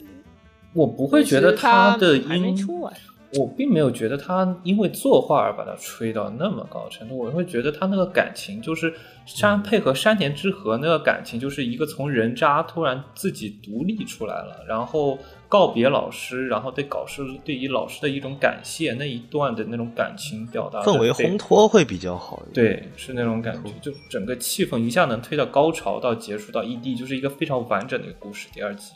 [0.74, 2.94] 我不会觉得他的音出来。
[3.34, 8.94] 我并没有觉得他因为作画而把它吹到那么高程度，我会觉得他那个感情就是
[9.26, 15.20] 山配合山田之和那个感情，就是一个从人渣突然自己独立出来了，然后
[15.50, 22.66] 告别老师，然后对老师对于老师的一种感谢那一段的那种感情表达氛围烘托会比较好一点。
[22.66, 28.48] 对，是那种感觉，就整个气氛一下能推到高潮到结束到 ED，就是一个非常完整的一个故事。
[28.54, 28.94] 第二集，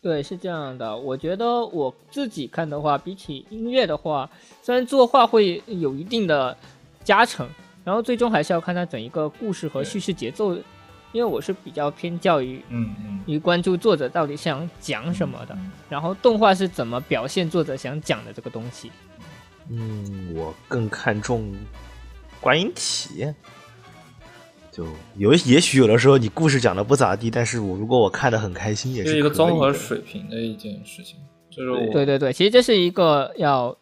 [0.00, 0.96] 对，是这样的。
[0.96, 4.28] 我觉得我自己看的话，比起音乐的话，
[4.62, 6.56] 虽然作画会有一定的
[7.02, 7.48] 加成，
[7.84, 10.56] 然后最终还是要看它整一个故事和叙事节奏。
[11.10, 15.56] 因为我是比较偏教于嗯嗯，于关注作者到底想讲什么的，
[15.88, 18.92] 然后动画是怎么表现作者想讲的这个东西。
[19.70, 21.50] 嗯，我更看重
[22.42, 23.34] 观影体验。
[24.78, 31.16] 就有也许有的时候你故事讲的不咋地，但是我如果我看的很开心，也是是一个综合水平的一件事情。
[31.50, 33.76] 就是我对对对，其实这是一个要，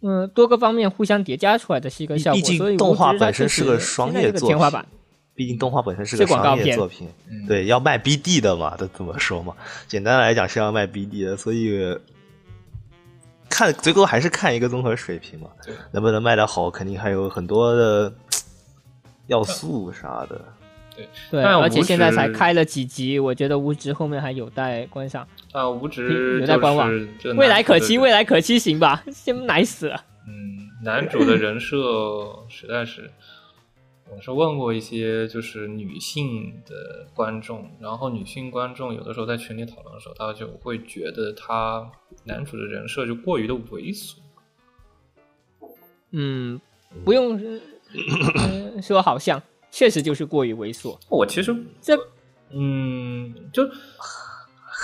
[0.00, 2.40] 嗯，多个方面互相叠加出来的是一个效果。
[2.40, 4.86] 毕竟所以动画本身是个双现在这个业作品，天花板。
[5.34, 9.52] 毕竟动画本身是个商业作品，嗯对，要卖 BD 的嘛，都这么说嘛。
[9.86, 11.78] 简单来讲是要卖 BD 的，所以
[13.50, 18.10] 看最多还是看一个综合水平嘛对，能不能卖得好，肯定还有很多的
[19.26, 20.40] 要素啥的。
[20.96, 21.06] 对，
[21.42, 26.90] 但无而且现在才开了几集，我觉得无职后面还有待观赏，啊，无职有待观望
[27.36, 29.04] 未来可期，未来可期，行吧？
[29.12, 30.04] 先奶死了。
[30.26, 31.76] 嗯，男主的人设
[32.48, 33.10] 实在是，
[34.10, 41.86] 我是问过一些就是女性的观众，然后女性观众有的时候在群里讨论的时候，她就会觉得他
[42.24, 44.16] 男主的人设就过于的猥琐。
[46.12, 46.58] 嗯，
[47.04, 47.38] 不用、
[48.74, 50.96] 呃 说好像，确实就是过于猥琐。
[51.08, 51.96] 我其实这
[52.50, 53.62] 嗯，就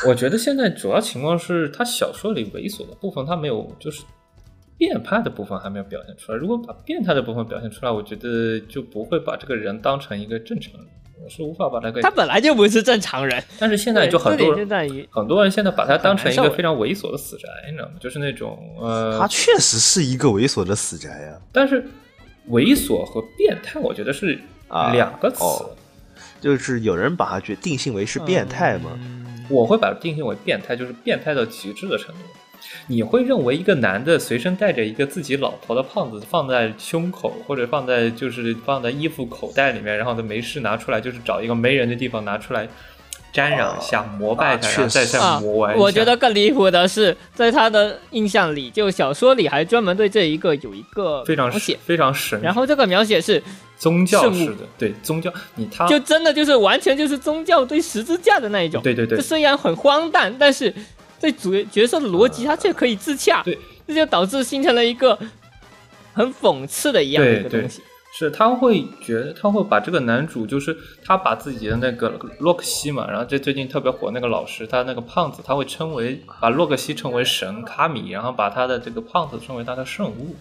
[0.07, 4.03] 我觉得现在主要情况是他小说里猥琐的部分，他没有就是
[4.77, 6.39] 变态的部分还没有表现出来。
[6.39, 10.87] 如果把变态的部分表现出来，我觉得就不会把这个人当成一个正常人，
[11.23, 12.01] 我是无法把他给。
[12.01, 17.95] 他本来就不是正常人，但是现在就很多人在于很多人现在把他当成一个非常猥琐的死宅，你知道吗？
[18.01, 21.87] 就是那种呃，他确实是一个猥琐的死宅呀、但是
[22.51, 24.39] 猥琐和变态，我觉得是
[24.69, 25.43] 啊两个词。
[25.43, 25.71] 哦
[26.41, 28.91] 就是有人把它决定性为是变态吗。
[28.97, 32.21] 嗯我会把它定性为变态，就是变态到极致的程度。
[32.87, 42.69] 你会认为一个男的随身带着一个自己老婆的胖子放在胸口，或者放在就是放在衣服口袋里面，然后他没事拿出来，就是找一个没人的地方拿出来
[43.33, 45.83] 沾染一下、膜拜然后再确实啊再磨完一下。
[45.83, 53.43] 我觉得更离谱的是，在他的印象里，就小说里还专门对这一个有一个非常描写，非常神，然后这个描写是
[53.79, 58.83] 宗教式的，对宗教，你他就真的就是完全就是宗教对十字架的那一种。
[58.83, 60.73] 对对对这虽然很荒诞，但是
[61.19, 63.43] 对主角色的逻辑他却可以自洽。
[63.43, 65.19] 对，这就导致形成了一个
[66.13, 67.81] 很讽刺的一样的一个东西。
[68.15, 72.11] 是他会觉得他会把这个男主，就是他把自己的那个
[72.41, 80.37] 洛克西嘛，然后这最近特别火那个老师，他那个胖子，他会称为把洛克西称为神卡米，然后把他的这个胖子称为他的圣物。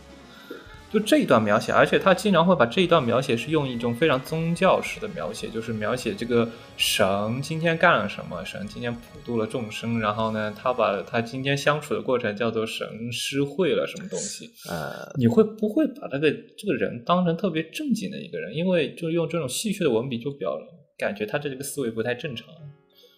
[0.92, 18.54] 就这一段描写，而且他经常会把这一段描写是用一种非常宗教式的描写，就是描写这个神今天干了什么，神今天普度了众生，然后呢，他把他今天相处的过程叫做神施惠了什么东西，呃，你会不会把那个这个人当成特别正经的一个人？
[18.54, 20.58] 因为就用这种戏谑的文笔，就表
[20.98, 22.48] 感觉他这个思维不太正常。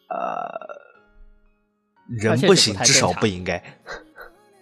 [0.10, 0.84] 呃
[2.22, 3.64] 人不行，至少不应该。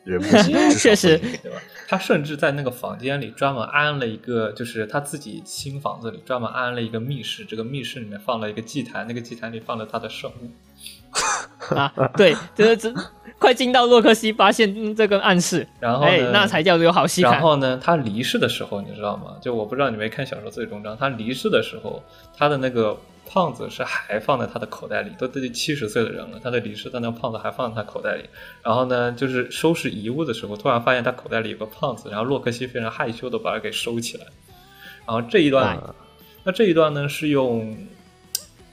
[0.06, 1.62] 人不行，确实对吧？
[1.92, 10.50] 他甚至在那个房间里专门安了一个，就是他自己新房子里专门安了一个密室，这个密室里面放了一个祭坛，那个祭坛里放了他的圣物。
[11.76, 12.94] 啊，对，这这
[13.38, 17.42] 快进到洛克西发现嗯这个暗示，然后那才叫做有好戏看然。
[17.42, 19.36] 后呢，他离世的时候，你知道吗？
[19.42, 22.02] 就我不知道你没看小说最终章，他离世的时候，
[22.38, 22.98] 他的那个
[23.32, 28.24] 胖子是还放在他的口袋里，都都七十岁的人了，他的离世，但那个胖子还放在他口袋里。
[28.62, 34.26] 然后呢，就是收拾遗物的时候，突然发现他口袋里有个胖子，然后洛克西非常害羞的把它给收起来。
[35.06, 35.80] 然后这一段，哎
[36.44, 37.78] 那这一段呢是用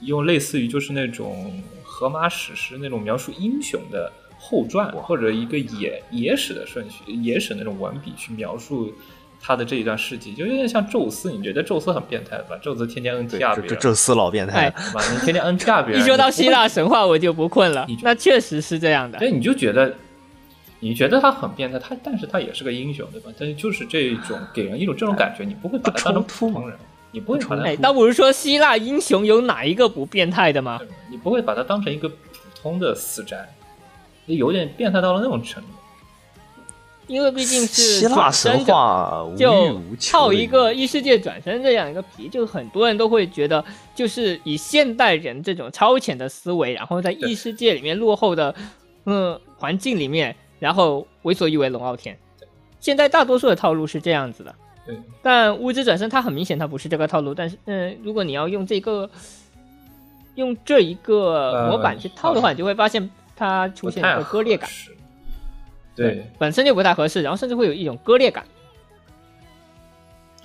[0.01, 8.93] 用类似于就是那种荷马史诗那种描述英雄的后传或者一个野野史的顺序，野史那种文笔去描述
[9.41, 11.31] 他的这一段事迹，就有点像宙斯。
[11.31, 12.57] 你觉得宙斯很变态吧？
[12.61, 14.73] 宙斯天天 NTR 对，别人，这这宙斯老变态哎了。
[14.75, 15.01] 对吧？
[15.11, 19.17] 你天天 NTR 别人，一说到希腊神话，我就不困了那确实是这样的。
[19.17, 19.93] 对，你就觉得，
[20.79, 23.31] 你觉得他很变态，他但是他也是个英雄，对吧？
[23.39, 26.77] 但是就是这种给人一种这种感觉，你不会把他当成普通人，
[27.11, 30.79] 你不会把他哎，倒不是说希腊英雄有哪一个不变态的吗？
[31.09, 32.15] 你不会把他当成一个普
[32.61, 33.49] 通的死宅，
[34.25, 35.69] 有点变态到了那种程度。
[37.09, 39.81] 因为毕竟是希腊转神话无欲就
[40.11, 48.53] 套一个异世界转身这样一个皮，就很多人都会觉得，就是以现代人这种超前的思维，然后在异世界里面落后的
[49.05, 52.15] 嗯环境里面，然后为所欲为龙傲天。
[52.79, 54.55] 现在大多数的套路是这样子的，
[54.85, 59.09] 对，但物质转身它很明显它不是这个套路，但是嗯，如果你要用这个
[60.35, 64.69] 用这一个模板去套的话，呃你就会发现它出现一个割裂感。
[65.99, 68.45] 对，本身就不太合适，然后甚至会有一种割裂感。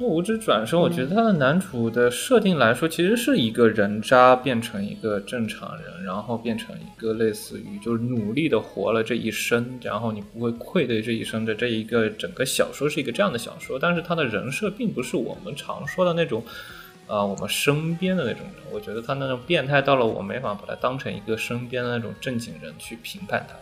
[0.00, 16.42] 无知转生，我觉得他的男主的设定来说，其实是一个人渣变成一个正常人，然后变成一个类似于就是努力的活了这一生，然后你不会愧对这一生的这一个整个小说是一个这样的小说，但是他的人设并不是我们常说的那种，
[17.07, 18.64] 啊、我们身边的那种人。
[18.72, 23.55] 我觉得他那种变态到了我没法把他当成一个身边的那种正经人去评判他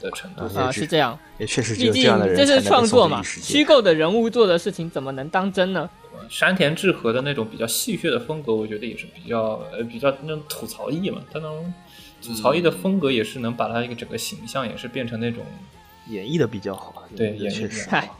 [0.00, 0.44] 的程度。
[0.58, 1.18] 啊，是是这样。
[1.38, 5.88] 也确实只毕竟有这样的人这是创作嘛，虚构的人物做的事情怎么能当真呢？
[6.28, 11.72] 山田智和的那种比较戏谑的风格，我觉得也是比较呃比较那种吐槽艺嘛，他那种
[12.22, 15.44] 吐槽艺的风格也是能把他一个整个形象也是变成那种
[16.08, 18.10] 演绎的比较好，对演绎得确实演绎得嗨，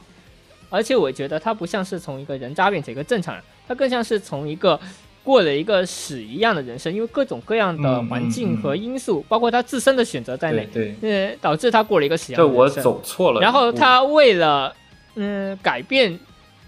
[0.71, 4.81] 而且我觉得他不像是从一个人渣变成一个正常人，他更像是从一个
[5.23, 8.63] 过了一个屎一样的人生，因为各种各样的嗯环境嗯。
[8.63, 12.83] 和因素，包括他自身的选择在内，对，呃，导致他过了一个屎一样的人生。
[12.83, 13.41] 走错了。
[13.41, 14.75] 然后他为了
[15.15, 15.59] 嗯。
[15.63, 16.19] 改变，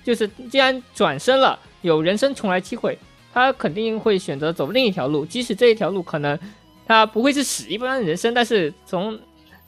[0.05, 2.98] 就是既然转身了，有人生重来机会，
[3.32, 6.38] 他肯定会选择走另一条路，即使这一条路可能
[6.84, 9.18] 他不会是屎一般的人生，但是从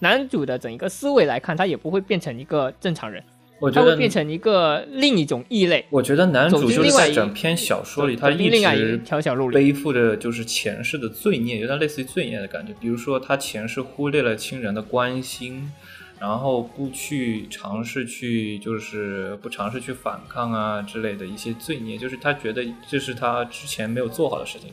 [0.01, 3.23] 男主的整一个思维来看，他也不会变成一个正常人，
[3.65, 9.51] 我觉得变成一个另一种异类，我觉得男主就是在整篇小说里，他一直条小路。
[9.51, 12.75] 背负着就是前世的罪孽，有点类似于罪孽的感觉。
[12.79, 15.73] 比如说，他前世忽略了亲人的关心，
[16.19, 24.71] 然后不去尝试去，就是不尝试去反抗啊之类的一些罪孽，就是他觉得这是他之前没有做好的事情，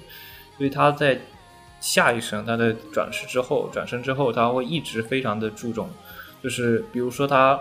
[0.57, 1.19] 所以他在
[1.79, 5.89] 下一生他的转世之后，转生之后，他会一直非常的注重，
[6.43, 7.59] 就是比如说他，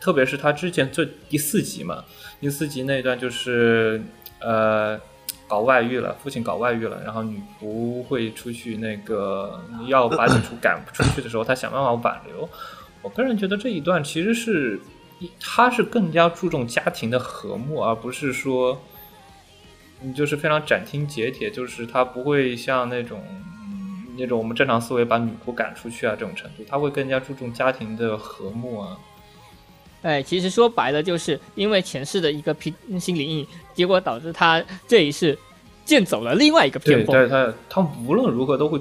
[0.00, 2.04] 特别是他之前这第四集嘛，
[2.40, 4.02] 第四集那一段就是
[4.40, 5.00] 呃
[5.46, 12.48] 搞外遇了，父亲搞外遇了，然后女仆会出去那个要把女仆赶出去的时候，他想办法挽留。
[13.02, 14.80] 我个人觉得这一段其实是
[15.40, 18.80] 他是更加注重家庭的和睦，而不是说
[20.00, 23.22] 你就是非常斩钉截铁，就是他不会像那种。
[23.28, 23.38] 嗯
[24.14, 28.94] 那种我们正常思维把女仆赶出去啊，这种程度，他会更加注重家庭的和睦啊。
[30.02, 35.38] 哎，其实说白了，就是因为前世的一个偏心理阴影，结果导致他这一世
[35.84, 37.14] 见走了另外一个对，偏锋。
[37.14, 38.80] 但是他他无论如何都会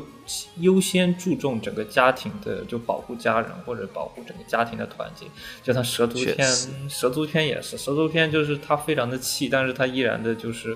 [0.60, 5.26] 优先注重整个家庭的，就保护家人或者保护整个家庭的团结。
[5.62, 6.48] 就像蛇族篇
[6.90, 10.76] 蛇族篇也是，蛇族篇就是他非常的气，但是他依然的就是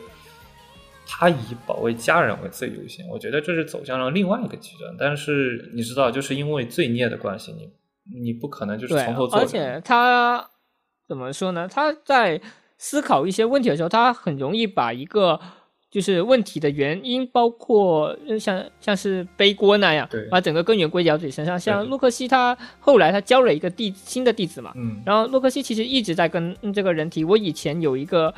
[1.07, 3.07] 他以保卫家人为最优先。
[3.07, 4.95] 我觉得这是走向了另外一个极端。
[4.99, 7.69] 但是你知道，就是因为罪孽的关系，你
[8.14, 9.47] 你不可能就是，从头做人。
[9.47, 10.49] 而且他
[11.08, 11.68] 怎么说呢？
[11.68, 12.39] 他在
[12.78, 15.39] 思考一些问题的时候，他很容易把一个
[15.89, 21.58] 就是问题的原因，包括呃像像是背锅那样，把整个根源归结到自己身上。
[21.60, 28.34] 像洛克西，他后来他教了一个弟新的弟子嘛，嗯，然后洛克西其实一直在跟嗯这个人提，我以前有一个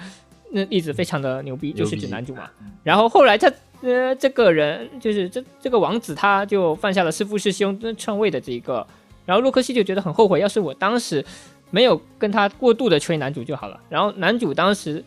[0.52, 2.50] 那例子非常的牛逼，就是指男主嘛。
[2.84, 3.52] 然后后来他
[3.82, 8.86] 呃这个人就是这这个王子，他就犯下了弑父弑兄篡位的这一个，
[9.28, 11.24] 然后洛克西就觉得很后悔，要是我当时
[11.70, 13.80] 没有跟他过度的吹男主就好了。
[13.90, 15.04] 然后男主当时。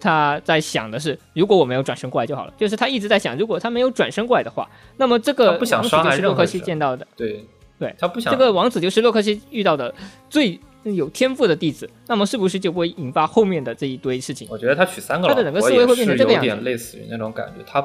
[0.00, 2.52] 他在想的是，如果我没有转身过来就好了。
[2.58, 7.06] 就是他一直在想，如果他没有转身过来的话，那么这个不想王子伤害就是洛克西见到的。
[7.16, 7.42] 对
[7.78, 9.94] 对他不想这个王子就是洛克西遇到的
[10.28, 14.46] 最有天赋的弟子，那么是不是就不会引发后面的这一堆事情？
[14.50, 17.80] 我觉得他娶三个他老婆的整个思维会有变成这个样子点类似于那种感觉，他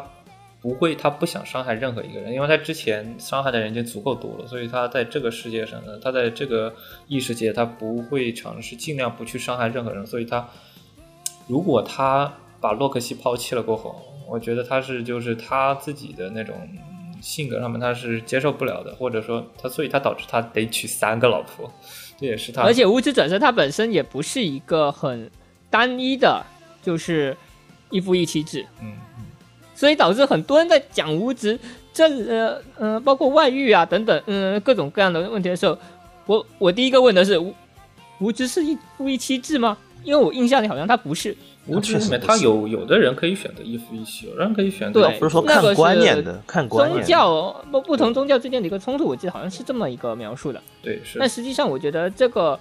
[0.61, 6.73] 不会，他不想伤害任何一个人，因为他之前伤害的人已经足够多了，所以他在这个世界上呢，他在这个
[7.07, 10.45] 异世界，他不会尝试尽量不去伤害任何人，所以他
[11.47, 16.55] 如果他把洛克西抛弃了过后，我觉得他是就是他自己的那种
[17.21, 21.71] 性格上面他是接受不了的，或者说他，所以他导致他得娶三个老婆，
[22.19, 25.31] 这也是他，而且物质转身他本身也不是一个很
[25.69, 26.45] 单一的，
[26.81, 27.37] 就是
[27.89, 28.91] 一夫一妻制，嗯。
[29.79, 31.57] 所以导致很多人在讲无职，
[31.93, 35.77] 这呃呃，包括外遇啊等等，嗯、各种各样的问题的时候，
[36.25, 37.55] 我我第一个问的是无
[38.19, 39.77] 无职是一夫一妻制吗？
[40.03, 41.33] 因为我印象里好像他不是，
[41.65, 47.09] 无知他有有的人可以选择一夫一妻，有人可以选择对不是说那个看观念的，看观宗念宗。
[47.09, 50.61] 教不不同宗教之间的一个冲突，我记得好像是这么一个描述的。
[50.83, 52.59] 对是但实际上，我觉得这个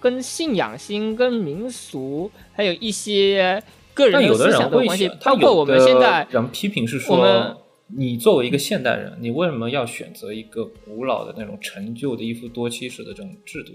[0.00, 3.62] 跟信仰心、跟民俗，还有一些
[3.94, 4.86] 个人但有的人会
[5.20, 5.98] 他有包括我们现
[6.30, 13.72] 人批评是我们说，你作为一个现代人，你为什么要选择一个古老的那种陈旧的一夫多妻式的这种制度？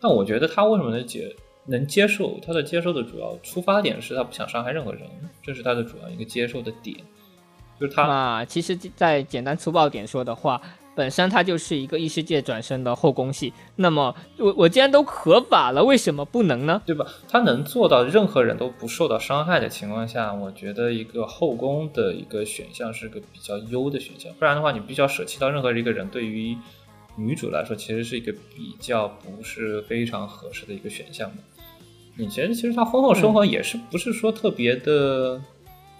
[0.00, 1.34] 但我觉得他为什么能接
[1.66, 2.38] 能接受？
[2.44, 5.02] 他的接受的主要出发点是他不想伤害任何人，
[5.42, 6.96] 这是他的主要一个接受的点，
[7.78, 10.60] 就是他啊，其实，在简单粗暴点说的话，
[10.94, 16.82] 本身它就是一个异世界转生的后宫戏，那么我我既然都合法了，为什么不能呢？
[16.84, 17.06] 对吧？
[17.28, 24.32] 他能做到任何人都不受到伤害的情况下，我觉得一个后宫的一个选项是个比较优的选项。
[24.38, 26.56] 不然的话，你必须要舍弃到任何一个人，对于
[27.16, 31.42] 女主来说，其实是一个比较不是非常合适的一个选项的。
[32.16, 35.40] 你觉得其实他婚后生活也是不是说特别的，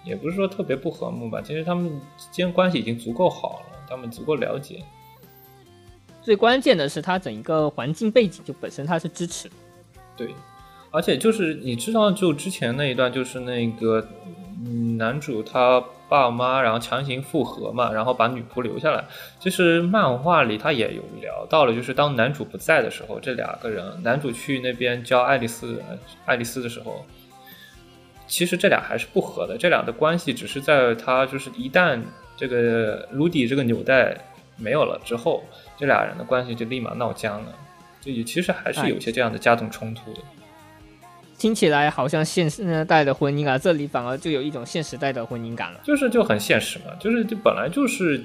[0.04, 1.40] 也不是说特别不和睦吧？
[1.40, 1.88] 其实他们
[2.18, 4.82] 之间关系已经足够好了，他们足够了解。
[6.22, 9.50] 最关键的是，它整一个环境背景就本身它是支持。
[10.16, 10.34] 对，
[10.90, 14.06] 而且就是你知道，就之前那一段，就是那个
[14.64, 19.02] 嗯男主他爸妈，然后强行复合嘛，然后把女仆留下来。
[19.38, 25.82] 其实漫画里他也有聊到了，就是当男主不在的时候，这两个人，男主去那边教爱丽丝
[26.26, 27.02] 爱丽丝的时候，
[28.26, 29.56] 其实这俩还是不和的。
[29.56, 31.98] 这俩的关系只是在他就是一旦
[32.40, 34.16] 这个卢迪这个纽带
[34.56, 35.44] 没有了之后，
[35.76, 37.52] 这俩人的关系就立马闹僵了。
[38.00, 40.20] 就也其实还是有些这样的家庭冲突的。
[41.36, 45.80] 听起来好像现时代的婚姻啊，这里反而就有一种现时代的婚姻感了。
[45.84, 48.22] 就是就很现实嘛，就是就本来就是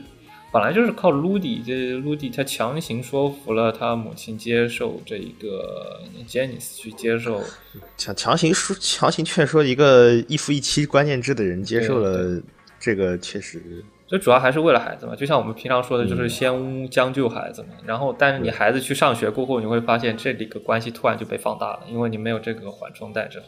[0.52, 7.44] 本来就是靠卢迪，这卢迪他强行说服了他母亲接受这一个 Janice 去接受，
[7.98, 12.42] 强强行说强行劝说一个一夫一妻观念制的人接受了
[12.80, 15.16] 这个，确实这主要还是为了孩子嘛。
[15.16, 17.70] 就像我们平常说的，就是先将就孩子嘛。
[17.86, 23.46] 然后，但是你孩子去上学过后，你会发现这里个关系突然就被放大了，因为你没有这个缓冲带之后。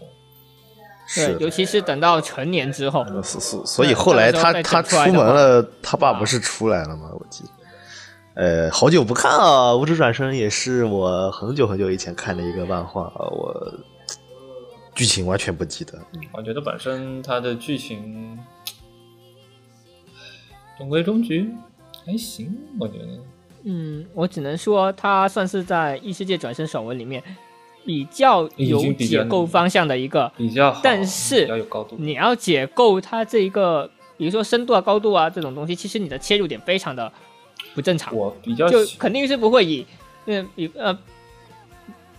[1.16, 7.10] 对，是尤其是等到成年之后，所所所以后来他他出门了，他爸不是出来了吗？
[7.14, 7.50] 我记得。
[8.40, 13.02] 呃，好久不看啊，《无职转生》也是我很久很久以前看的一个漫画，
[13.32, 13.74] 我
[14.94, 15.98] 剧情完全不记得。
[16.34, 18.38] 我觉得本身它的剧情
[20.78, 21.50] 中规中矩，
[22.06, 23.08] 还行，我觉得。
[23.64, 27.22] 嗯，我只能说它算是在异世界转生爽文里面
[27.86, 30.32] 比较有解构方向的一个。
[30.38, 31.48] 比较好，但是。
[31.98, 37.12] 你要解构它这一个，比如说深度啊、高度啊这种东西，其实你的切入点非常的
[37.74, 39.86] 不正常，我比较就肯定是不会以，
[40.28, 40.98] 嗯，比呃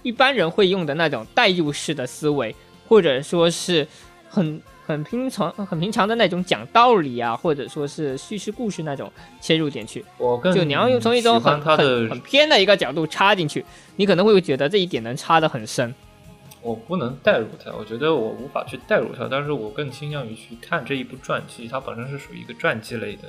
[0.02, 2.54] 一般人会用的那种代入式的思维，
[2.88, 3.86] 或者说是
[4.28, 10.02] 很很平常、很平常的那种讲道理啊，或者说是叙事故事那种切入点去。
[10.16, 13.62] 我更就你要用从一种很很很偏的一个角度插进去，
[13.96, 15.94] 你可能会觉得这一点能插得很深。
[16.62, 23.28] 我不能代入它，我觉得我无法去代入它，但是我更倾向于去看这一部传记，它本身是属于一个传记类的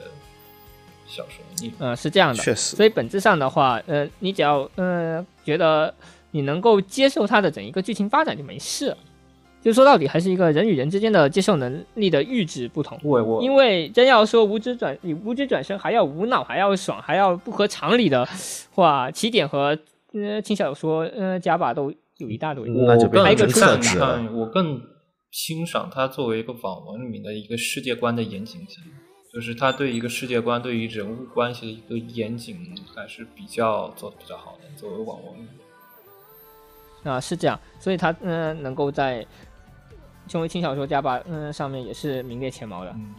[1.05, 1.43] 小说。
[1.57, 2.41] 你嗯、是这样的。
[2.41, 5.93] 确实，所以本质上的话，呃，你只要呃觉得
[6.31, 8.97] 你能够接受它的整一个剧情发展就没事了。
[9.61, 12.97] 就说到底，还是一个人与人之间的接受能力的阈值不同。
[13.03, 18.25] 我我因为真要说无知转你无知转身还要无脑还要爽还要不合常理的
[18.73, 19.77] 话，起点和
[20.13, 22.69] 呃轻小说呃加把都有一大堆。
[22.69, 24.81] 那就我更赞质了叹，我更
[25.31, 28.81] 欣赏他作为一个网文里面的一个世界观的严谨性，
[29.33, 32.57] 就是他对一个世界观、对于人物关系的一个严谨，
[32.95, 34.69] 还是比较做的比较好的。
[34.75, 35.19] 作为网
[37.03, 39.25] 文，啊，是这样，所以他嗯、呃能够在
[40.29, 42.91] 成为轻小说家吧嗯、上面也是名列前茅的。
[42.91, 43.13] 嗯，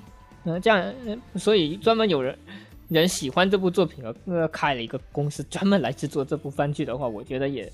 [0.45, 2.39] 嗯、这样、嗯所以专门有人
[2.89, 7.71] 人喜欢这部作品而呃开了一个公司专门来制作这部番剧的话，我觉得也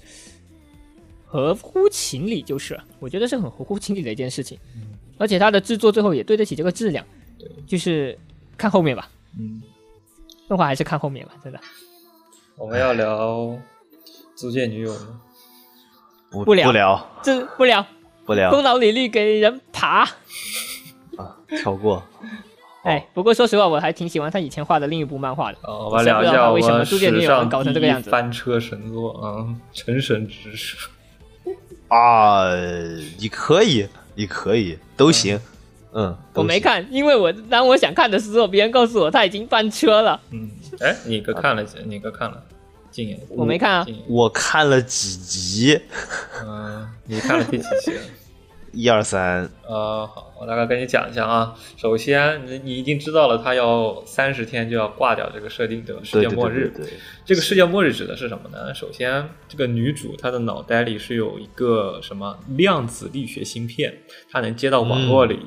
[1.24, 4.58] 合乎情理，就是我觉得是很合乎情理的一件事情。
[5.18, 7.04] 而且它的制作最后也对得起这个质量，
[7.66, 8.18] 就是
[8.56, 9.08] 看后面吧，
[9.38, 9.62] 嗯，
[10.48, 11.60] 动画还是看后面吧，真的。
[12.56, 13.58] 我们要聊
[14.34, 15.20] 租借女友吗？
[16.30, 17.86] 不不聊不聊这不了，
[18.26, 20.02] 不聊功劳履历给人爬。
[21.16, 22.02] 啊，跳过。
[22.82, 25.58] 哎，不过说实话，我还挺喜欢他以前画的另一部漫画的。
[25.62, 30.90] 哦，我我们聊一下为什么租借女史友能上搞成这个样子翻车神作啊，成神之书。
[31.88, 32.44] 啊，
[33.18, 35.40] 你可以，你可以，都行。
[35.92, 36.42] 嗯，都行。
[36.42, 40.50] 我没看，因为我当我想看的时候，别人告诉我他已经翻车了，嗯，
[40.80, 41.78] 哎，你哥看了几？
[41.86, 42.42] 你哥看了？
[42.96, 43.20] 禁言。
[43.28, 43.86] 我没看啊。
[44.08, 45.80] 我看了几集，
[46.42, 47.92] 嗯， 你看了第几集？
[48.72, 51.54] 一二三，呃，好，我大概跟你讲一下啊。
[51.78, 56.68] 首先，你你已经知道了，他要三十天就要挂掉这个设定的世对对界末日。
[56.76, 58.74] 对对对，这个世界末日指的是什么呢？
[58.74, 63.96] 首先，这个女主她的脑袋里是有一个什么量子力学芯片，
[64.30, 65.38] 她能接到网络里，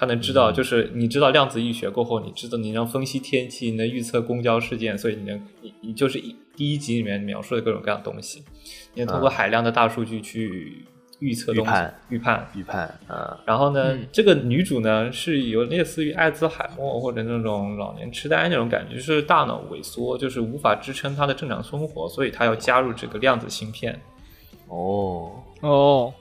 [0.00, 8.42] 她能知道，就是你知道量子力学过后，你知道你能分析天气，你能预测公交事件，所以你能你你就是一第一集里面描述的各种各样的东西，
[8.94, 10.86] 你能通过海量的大数据去
[11.18, 12.50] 预测东西预判预判。
[12.54, 24.00] 预判啊，然后呢，嗯这个女主呢是有类似于艾滋海默或者那种老年痴呆那种感觉，就是大脑萎缩，就是无法支撑她的正常生活，所以她要加入这个量子芯片。
[24.68, 25.30] 哦，
[25.60, 26.14] 哦，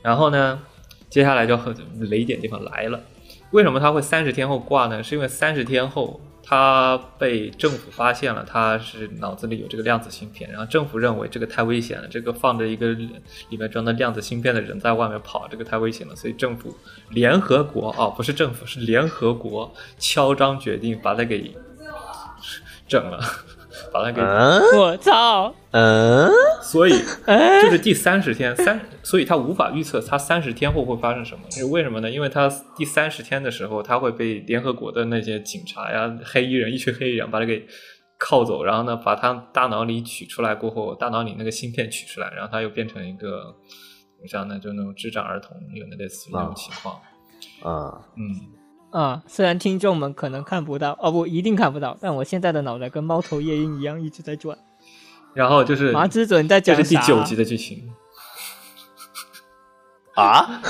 [0.00, 0.62] 然后呢，
[1.12, 1.76] 接下来就很
[2.08, 2.98] 雷点地方来了，
[3.50, 5.02] 为什么他会三十天后挂呢？
[5.02, 16.74] 是因为三十天后他被政府发现了，他是脑子里有这个量子芯片，然后政府认为这个太危险了，这个放着一个里面装的量子芯片的人在外面跑，这个太危险了，所以政府
[17.10, 21.54] 联合国哦，不是政府，是联合国敲章决定把他给
[22.88, 23.22] 整了，
[23.92, 26.30] 把他给嗯我操，嗯，
[26.62, 26.92] 所以
[27.62, 31.44] 就是第三十天三，所以他无法预测他三十天后会发生什么。
[31.50, 32.10] 是为什么呢？
[32.10, 37.66] 因为他第三十天的时候，他会被联合国的那些警察呀、黑衣人一群黑衣人把他给
[38.18, 43.54] 铐走，然后呢，把他大脑里取出来过后，大脑里那个芯片取出来，然后他又变成一个
[44.16, 44.58] 怎么讲呢？
[44.58, 46.94] 就那种智障儿童，有那类似于那种情况。
[47.62, 48.22] 啊，嗯，
[48.92, 49.22] 啊！
[49.26, 54.56] 虽然听众们可能看不到，哦不，一定看不到，但我现在的脑袋跟猫头夜鹰一样一直在转。
[55.34, 57.90] 然后就是麻之准在这讲第九集的剧情，
[60.14, 60.60] 啊，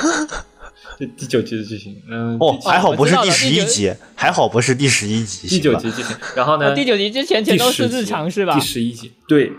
[0.96, 2.00] 这第九集的剧情。
[2.08, 6.16] 嗯，哦还好不是第十一集，还好不是第十一集，第九集剧情。
[6.36, 6.70] 然后呢？
[6.70, 9.50] 啊第九集之前全都是日常是吧第十一集对，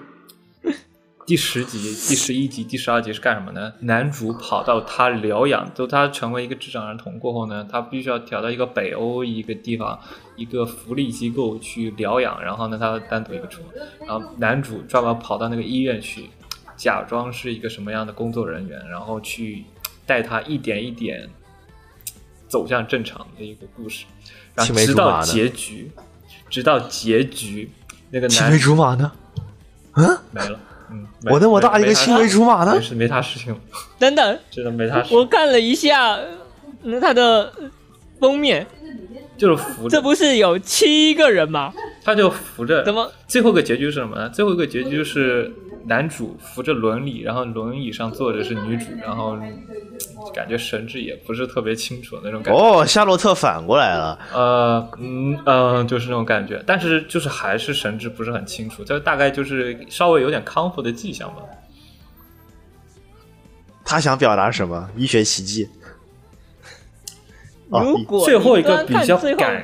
[1.26, 3.74] 第十集、第十一集、第十二集是干什么呢？
[3.82, 9.98] 男主跑到他疗养，就他成为一个智障儿童过后呢，他必须要调到一个北欧一个地方，
[10.36, 13.62] 一个福利机构去疗养，然后呢，他单独一个出，
[14.06, 16.30] 然后男主专门跑到那个医院去，
[16.76, 19.64] 假装是一个什么样的工作人员，然后去
[20.06, 21.30] 带他一点一点
[22.50, 24.06] 走向正常的一个故事，
[24.56, 25.90] 然后直到结局，
[26.50, 27.72] 直到结局，
[28.12, 29.12] 那个男青梅竹马呢？
[29.96, 30.60] 嗯没了，
[31.32, 32.82] 我那么大一个青梅竹马呢没？
[32.82, 33.56] 事，没啥事情，
[34.00, 36.20] 等等，真的没啥事，我看了一下，
[36.84, 37.70] 那他的呃
[38.20, 38.66] 封面，
[39.38, 41.74] 就是扶着，这不是有七个人吗？
[42.04, 43.12] 他就扶着，怎么？
[43.28, 44.30] 最后一个结局是什么呢？
[44.30, 45.52] 最后一个结局就是
[45.86, 49.64] 男主扶着轮椅，然后轮椅上坐着是女主，然后嗯
[50.34, 52.60] 感觉神志也不是特别清楚的那种感觉。
[52.60, 54.18] 哦，夏洛特反过来了。
[54.34, 61.42] 呃，嗯呃，就是那种感觉，但是就是还是神志不是很清楚，就大概就是稍微有点康复的迹象吧。
[63.84, 64.90] 他想表达什么？
[64.96, 65.68] 医学奇迹。
[67.74, 69.64] 哦如果最后一个比较感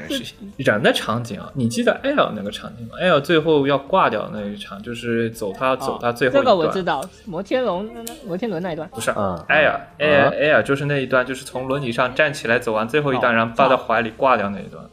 [0.58, 6.46] 人的场景啊，你记得 L 那个场景吗？L 最后要挂掉那一场，就是走他走他最后这一段。
[6.46, 7.90] 个我知道，摩天轮
[8.26, 14.84] 摩天轮那一段，不是嗯 Air 嗯 Air Air 就是那一段，就是从轮椅上站起来走完最后一段，哦然后抱在怀里挂掉那一段，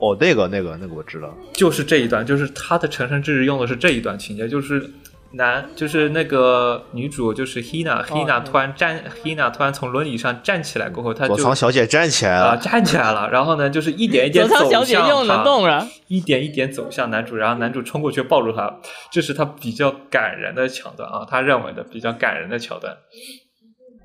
[0.00, 1.34] 哦，那个那个那个我知道。
[1.52, 4.90] 就是这一段，就是他的成神之日用的是这一段情节，就是
[5.32, 12.56] 男就是那个女主就是 Hina Hina 嗯突然站 Hina 突然从轮椅上站起来过后，她躲就藏小姐站起来啊、了。
[12.56, 18.74] 站起来了，然后呢就是一点一点走左仓小姐向又能他动了，一点一点走向男主，然后男主冲过去抱住她，
[19.10, 22.96] 这是他比较感人的桥段啊，他认为的比较感人的桥段，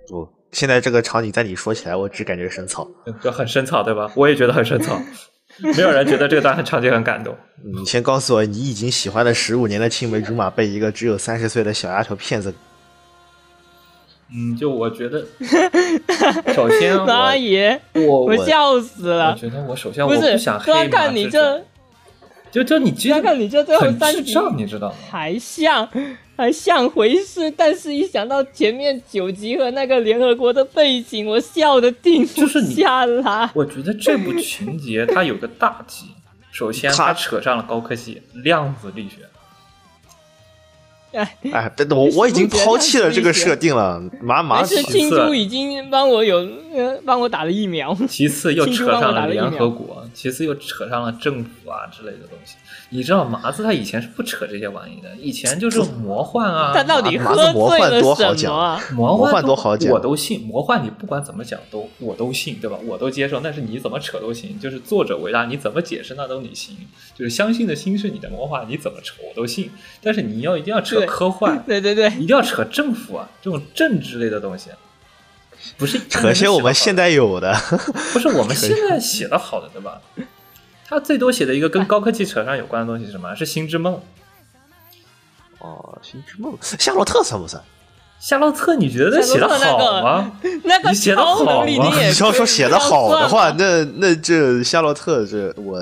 [0.09, 2.87] 不，现在这个场景在你说起来，我只感觉生草。
[3.05, 4.11] 嗯就很深草，对吧？
[4.15, 4.99] 我也觉得很深草，
[5.75, 7.35] 没有人觉得这个段很场景很感动。
[7.63, 12.53] 你先告诉我，你已经喜欢了十五年的青梅竹马被一个只有三十岁的小丫头骗子。
[14.33, 15.25] 嗯，就我觉得，
[16.55, 19.35] 首先妈我耶，我我笑死我了。
[19.35, 21.61] 觉得我首先不是我想，黑端看你这，
[22.49, 24.21] 就就你居然看你这最后三十，
[24.55, 24.95] 你知道吗？
[25.11, 25.87] 还像
[26.41, 33.47] 还像回事，但是一想到前面九集和那个联合国的背景，我笑的停不下来。
[33.53, 36.07] 我觉得这部情节它有个大忌，
[36.51, 39.17] 首先它它扯上了高科技量子力学。
[41.11, 46.37] 哎，哎，但我我已经抛弃了这个设定了，马马没事，其庆次珠已经帮我有
[46.73, 47.95] 呃帮我打了疫苗。
[48.09, 52.55] 其次又扯上了联合国，其次又扯上了政府啊之类的东西。
[52.93, 58.83] 你知道麻子他以前是不扯这些玩意的，以前就是魔幻啊，他到底麻喝子魔幻醉了多好讲什么啊？
[58.91, 60.41] 魔魔幻多好讲我都信。
[60.41, 62.77] 魔幻你不管怎么讲都我都信，对吧？
[62.85, 64.59] 我都接受，但是你怎么扯都行。
[64.59, 66.75] 就是作者伟大，你怎么解释那都你行。
[67.17, 69.71] 就是相信的心是你的魔幻，你怎么扯我都信。
[70.03, 74.69] 但是你要一定要扯科幻，对对对，一定要扯政府啊这种政治类的东西，
[75.77, 77.55] 不是扯些我们现在有的。
[78.11, 80.01] 不是我们现在写的好的，对吧？
[80.91, 83.33] 他最多写的一个跟高科技扯上有关的东西是什么？
[83.33, 83.95] 是《星之梦》。
[85.59, 87.63] 哦，星之梦，夏洛特算不算？
[88.19, 90.31] 夏洛特，你觉得写的好吗？
[90.65, 95.81] 那个你写得超能力好吗你你要说写的好的话，那那这夏洛特这我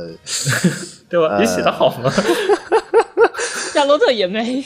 [1.09, 1.35] 对吧？
[1.35, 2.13] 呃你写的好吗？
[3.73, 4.63] 夏洛特也没有。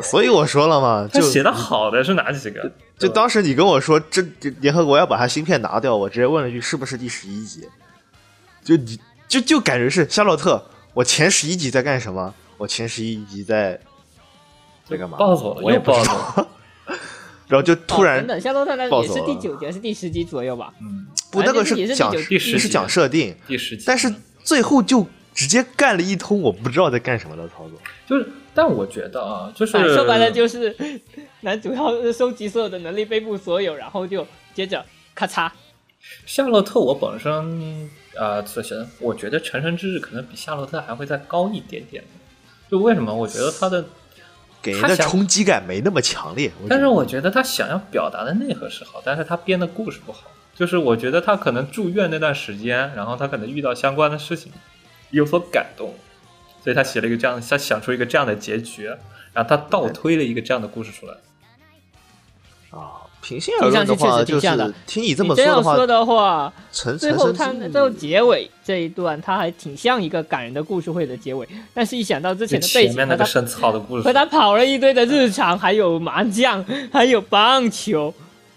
[0.00, 2.70] 所以我说了嘛，就写的好的是哪几个？
[2.96, 7.68] 就当时你跟我说这这联合国要把它芯片拿掉，我直接问了一句是不是第十一集？
[8.64, 8.98] 就你
[9.28, 10.64] 就就感觉是夏洛特，
[10.94, 12.34] 我前十一集在干什么？
[12.56, 13.78] 我前十一集在
[14.84, 15.18] 在干嘛？
[15.18, 16.42] 暴走了，我也不知又暴走道。
[16.42, 16.48] 了。
[17.48, 20.72] 然后就突然哦等等，夏洛特那也是暴走了第九集还是第十集左右吧？
[20.82, 24.12] 嗯，不，那个是讲第九第十集是讲设定，第十集，但是
[24.42, 27.78] 最后就直接干了一通我不知道在干什么的操作。
[28.06, 30.74] 就是，但我觉得啊，就是哎说白了就是
[31.40, 35.50] 男主要收集所有的能力，背部所有，然后就接着咔嚓。
[36.26, 42.02] 夏洛特，我本身呃，此前我觉得成神之日可能比夏洛特还会再高一点点。
[42.68, 43.14] 就为什么？
[43.14, 43.84] 我觉得他的，
[44.60, 46.50] 给人他的冲击感没那么强烈。
[46.68, 50.30] 但是我觉得他想要表达的内核是好，但是他编的故事不好。
[50.54, 54.52] 就是我觉得他可能住院那段时间，然后他可能遇到相关的事情，
[55.10, 55.94] 有所感动，
[56.62, 58.86] 所以他写了一个这样，他想出一个这样的结局，
[59.32, 61.14] 然后他倒推了一个这样的故事出来。
[62.70, 71.46] 啊，平心而论的听上话，就是去确实挺像的听你这么说的话，说的话，陈最后他最后结尾这一段，他还挺像一个感人的故事会的结尾。
[71.74, 78.14] 但是，一想到之前的背前景和他面那个生草的故事和，他跑了一堆的日常，还有麻将，还有棒球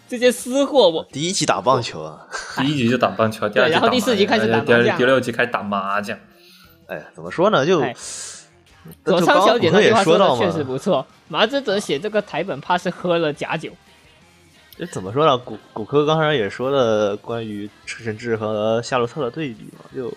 [0.08, 2.26] 这些私货，我第一集打棒球啊，
[2.58, 6.18] 第一集就打棒球，第二集然后第四集开始打麻将第二第六集开始打麻将。
[6.88, 7.66] 哎，怎么说呢？
[7.66, 7.94] 就哎
[9.06, 11.06] 就佐仓小姐那句话说的确实，不错。
[11.28, 13.70] 麻之哲写这个台本，怕是喝了假酒。
[14.82, 15.38] 这怎么说呢？
[15.38, 20.12] 骨骨科刚才也说了关于陈神志和夏洛特的对比嘛，就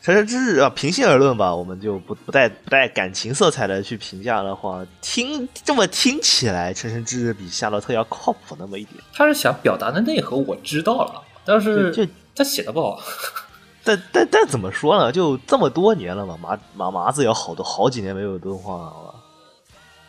[0.00, 8.94] 陈神志啊，平心而论吧，我们就不不带不带感情色彩的去评价的话，听这么听起来，陈神志比夏洛特要靠谱那么一点。
[9.12, 13.00] 他是想表达的内核我知道了，但是就就他写的不好。
[13.82, 15.10] 但但但怎么说呢？
[15.10, 19.14] 就这么多年了嘛，麻麻麻子有好多好几年没有动画了。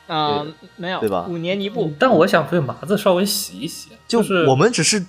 [0.09, 1.93] 啊、对没有，对吧五年一部。
[1.99, 5.05] 但我想对麻子稍微洗一洗，就是我们只是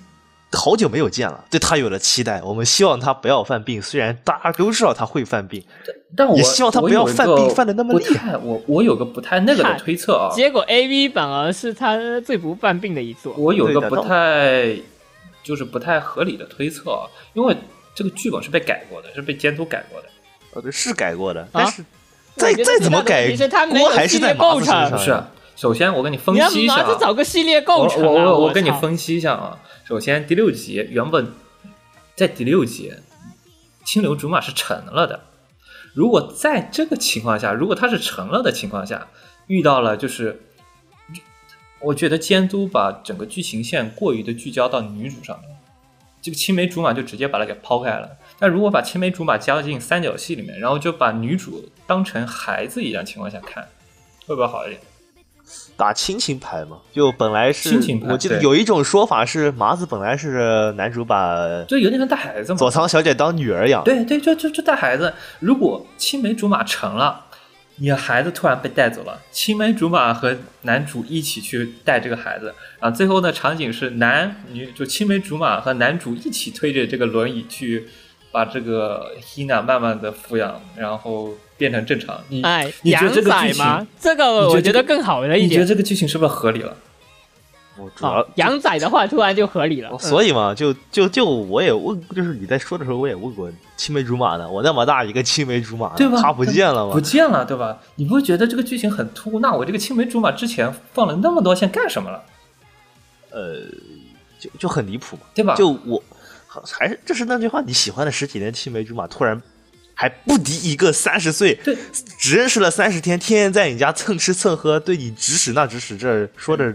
[0.51, 3.81] 好久没有见了，对他有了期待，我们希望他不要犯病。
[3.81, 5.63] 虽然大家都知道他会犯病，
[6.15, 13.33] 但我也希望他不要犯病犯的那么厉害我我有个不太那个的推测啊，结果 A V 反而是他最不犯病的一座。
[13.35, 14.75] 我有个不太
[15.41, 17.55] 就是不太合理的推测啊，因为
[17.95, 20.07] 这个剧本是被改过的，是被监督改过的。
[20.53, 22.00] 呃，对是改过的，但是我
[22.35, 24.91] 再再怎么改他，锅还是在麻构成子身上。
[24.91, 28.25] 不是，啊首先我跟你分析一下啊，麻子找个系列构成我啊！
[28.31, 29.59] 我我跟你分析一下啊。
[29.83, 31.31] 首先，第六集原本
[32.15, 32.91] 在第六集，
[33.85, 35.19] 青流竹马是成了的。
[35.93, 39.07] 如果在这个情况下，如果他是成了的情况下，
[39.45, 40.41] 遇到了就是，
[41.79, 45.49] 我觉得监督把整个剧情线过于的聚焦到女主上面，
[46.23, 48.09] 这个青梅竹马就直接把它给抛开了。
[48.41, 53.63] 但如果把青梅竹马加进三角戏里面，然后就把女主当成孩子一样情况下看，
[54.25, 54.81] 会不会好一点？
[55.77, 62.57] 打亲情牌嘛，就本来是亲情牌我记得有一种说法是麻子本来是男主把就有点像带孩子嘛。
[62.57, 65.13] 佐仓小姐当女儿养，对对，就就就带孩子。
[65.39, 67.25] 如果青梅竹马成了，
[67.75, 77.87] 你的孩子突然被带走了，青梅竹马和男主一起去带这个孩子，然后最后呢，场景是男女就青梅竹马和男主一起推着这个轮椅去
[78.31, 82.19] 把这个 Hina 慢慢的抚养，然后变成正常。
[82.29, 85.49] 你哎，你觉得羊这个剧情，，这个我觉得更好了一点。
[85.49, 86.75] 你觉得这个剧情是不是合理了？
[87.77, 89.89] 我主要啊，羊仔的话突然就合理了。
[89.93, 96.21] 嗯所以嘛，就就就我也问，就是你在说的时候，我也问过青梅竹马的，我那么大一个青梅竹马，对吧？
[96.21, 96.99] 他不见了不？
[96.99, 97.77] 见了，对吧？
[97.95, 99.39] 你不会觉得这个剧情很突兀？
[99.39, 102.21] 那我这个青梅竹马之前放了那么多线干什么了？
[103.31, 103.61] 呃，
[104.37, 105.55] 就就很离谱嘛，对吧？
[105.55, 106.03] 就我
[106.77, 109.41] 还是这是那句话，你喜欢的十几年青梅竹马，突然
[109.93, 111.77] 还不敌一个三十岁，对，
[112.19, 116.73] 只认识了三十天，天天在你家蹭吃蹭喝，对你指使那指使这，说着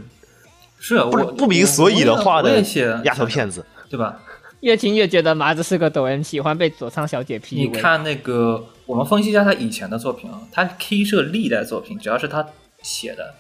[0.78, 2.60] 是不我不明所以的话的
[3.04, 3.64] 丫头片子。
[3.88, 4.18] 对吧？
[4.60, 7.80] 越听越觉得麻子是个抖 M，喜欢被佐仓小姐你 PUA。
[7.80, 12.44] 看那个，我们分析一下他以前的作品啊，他 K 社历代作品，只要是他
[12.82, 13.34] 写的，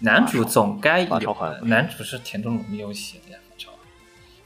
[0.00, 3.38] 男主总该有男主是田中龙没有写的呀，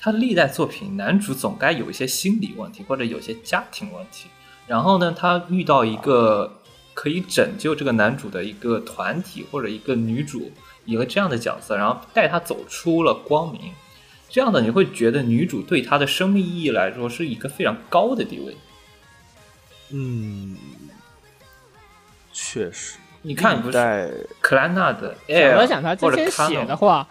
[0.00, 4.28] 他历代作品，男主总该有一些心理问题或者有些家庭问题，
[4.66, 6.50] 然后呢，他遇到一个
[6.94, 10.50] 可以拯救这个男主的一个团体或者一个女主，
[10.86, 13.72] 一个这样的角色，然后带他走出了光明。
[14.28, 18.56] 这样的你会觉得女主对他的生命意义来说是一个非常高的地位。
[19.90, 20.56] 嗯，
[22.32, 24.08] 确实，你看，不是在
[24.40, 26.16] 克兰纳的想 Air 了想，他之或
[26.48, 27.06] 写的话，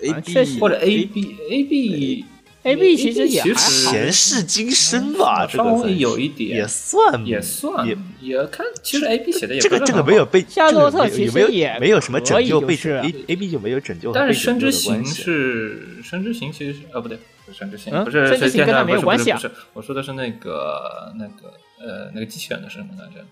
[0.00, 2.24] A 啊 B 或者 A B A B
[2.64, 15.04] A B 其实也前世今生吧，这稍微有一点也算也算也也看，其实 A B 写的也这个这个没有被夏洛特其实也没有什么拯救被 A A B 就没有拯救和但是生之行。
[15.04, 17.16] 是生之行，其实是呃不对，
[17.46, 23.24] 不是生之行，嗯不是生之行跟他没有关系啊不是，我说的是那个那个呃那个机器人的是什么来着？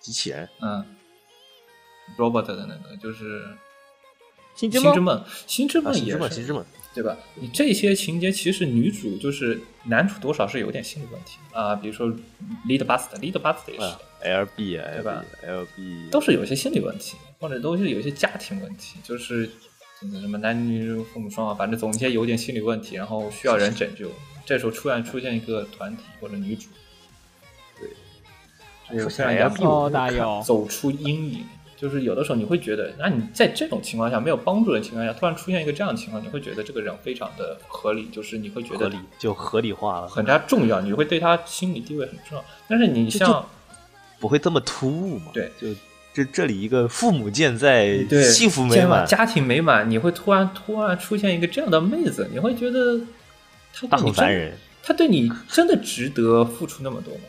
[0.00, 0.84] 机器人嗯
[2.16, 3.44] ，robot 的那个就是
[4.56, 4.92] 星之梦
[5.46, 6.64] 星之梦，星之啊，梦也是之梦，
[6.94, 7.16] 对吧？
[7.34, 12.08] 你这些情节其实女主就是男主多少是有点心理问题啊，比如说
[12.66, 14.00] lead bust，lead bust 也是啊。
[14.22, 19.48] ，L B 啊，对吧？L B 都是有一些心理问题，或者都是有一些家庭问题，就是
[20.00, 24.10] 什么男女父母双方，反正总结有点心理问题，然后需要人拯救。
[24.46, 26.68] 这时候突然出现一个团体或者女主，
[28.88, 31.44] 对，说起来非常阳 LB 走出阴影。
[31.76, 42.44] 就是有的时候你会觉得，那你在这种情况下没有帮助的情况下，突然出现一个这样的情况，你会觉得这个人非常的合理，就是你会觉得合理就合理化了，很加重要，你会对他心理地位很重要。
[42.66, 43.46] 但是你像
[44.18, 45.30] 不会这么突兀嘛？
[45.34, 45.68] 对，就
[46.14, 52.98] 这这里一个父母健在，对幸福美满，家庭美满，你会突然突然出现一个这样的妹子，你会觉得
[53.74, 54.52] 她大对你真很烦人。
[54.82, 57.24] 她对你真的值得付出那么多吗？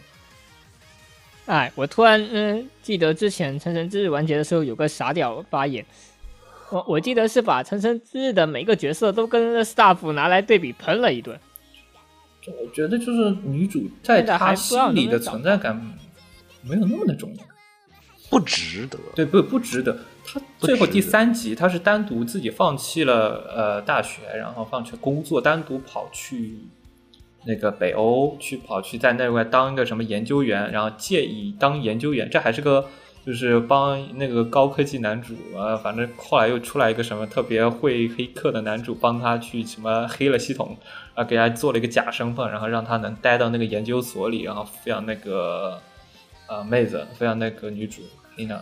[1.47, 5.85] 哎，我突然嗯记得之前《成神之日》完结的时候有个傻屌发言，
[6.69, 11.39] 我我记得是把《成神之日》的每个角色都跟那 staff 拿来对比喷了一顿。
[12.41, 15.75] 就我觉得就是女主在她心里的存在感
[16.61, 17.43] 没有那么的重要。
[18.29, 18.99] 不值得。
[19.15, 19.97] 对，不不值得。
[20.25, 26.59] 她最后第三集，她是单独自己放弃了呃大学，然后放弃工作，单独跑去
[27.47, 32.87] 那个北欧去跑去在那块当一个什么研究员，然后借以当研究员，这还是个
[33.25, 40.77] 就是帮那个高科技男主啊，反正后来又出来一个什么特别会黑客的男主，帮他去什么黑了系统，
[41.15, 45.81] 啊，给他做了一个假身份，然后让他能待到那个研究所里，然后抚养那个
[46.47, 48.01] 呃妹子，抚养那个女主
[48.35, 48.61] 丽娜。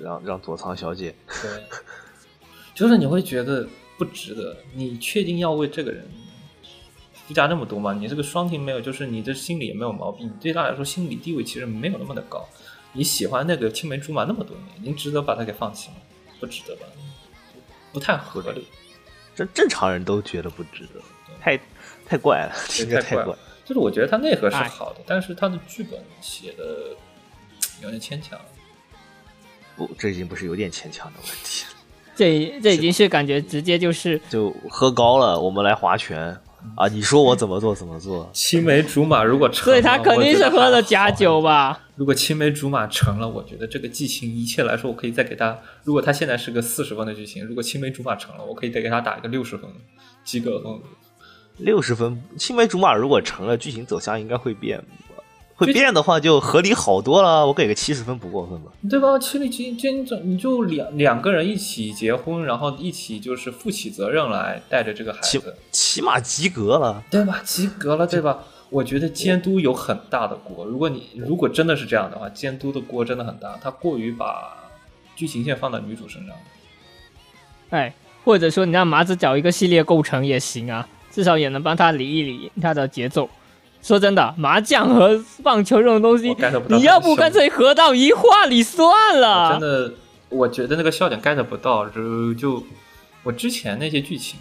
[0.00, 1.50] 让让佐仓小姐，对，
[2.72, 3.66] 就是你会觉得
[3.98, 4.56] 不值得。
[4.72, 6.04] 你确定要为这个人
[7.28, 7.92] 付加那么多嘛？
[7.92, 12.42] 你这个双停没有，就是你这心理也没有毛病，你对他来说心理地位其实没有那么的高。
[12.92, 15.96] 你喜欢那个青梅竹马那么多年，您值得把他给放弃吗？
[16.40, 16.86] 不值得吧？
[17.92, 18.66] 不太合理，
[19.34, 21.00] 这正常人都觉得不值得，
[21.38, 21.60] 太
[22.06, 23.38] 太怪了，听着太怪了。
[23.64, 26.96] 就是我觉得他内核是哎好的，但是他的剧本写的
[27.82, 28.40] 有点牵强。
[29.76, 31.70] 不，这已经不是有点牵强的问题了。
[32.16, 36.36] 这这已经是感觉直接就是就喝高了，我们来划拳
[36.76, 36.88] 啊！
[36.88, 41.80] 你说我怎么做怎么做，青梅竹马如果成了，所以他肯定是喝了我觉得还假酒吧？
[41.96, 45.58] 如果青梅竹马成了，我觉得这个剧情一切来说，我可以再给他。
[45.84, 49.68] 如果他现在是个四十分的剧情，如果青梅竹马成了，我可以再给他打一个六十分
[50.24, 50.72] 及格分。
[51.58, 52.22] 六十分。
[52.36, 54.80] 青梅竹马如果成了，剧情走向应该会变，
[55.58, 57.44] 会变的话就合理好多了。
[57.44, 58.70] 我给个七十分不过分吧？
[58.88, 59.18] 对吧？
[59.18, 59.90] 情侣结结
[60.22, 67.02] 你就两两个人一起结婚，然后一起就是负起责任来带着这个孩起子，起码及格了。
[67.10, 67.42] 对吧？
[67.44, 68.38] 及格了，对吧？
[68.70, 70.64] 我觉得监督有很大的锅。
[70.64, 74.56] 如果你如果真的是这样的话，监督的锅真的很大，他过于把
[75.16, 76.36] 剧情线放到女主身上。
[77.70, 77.92] 哎，
[78.24, 83.28] 或者说你让麻子找一个系列构成也行啊，至少也能帮他理一理他的节奏。
[83.80, 86.34] 说真的，麻将和棒球这种东西
[86.68, 89.52] 你要不干脆合到一话里算了。
[89.52, 89.94] 真的，
[90.28, 92.62] 我觉得那个笑点 get 不到，就就
[93.22, 94.38] 我之前那些剧情，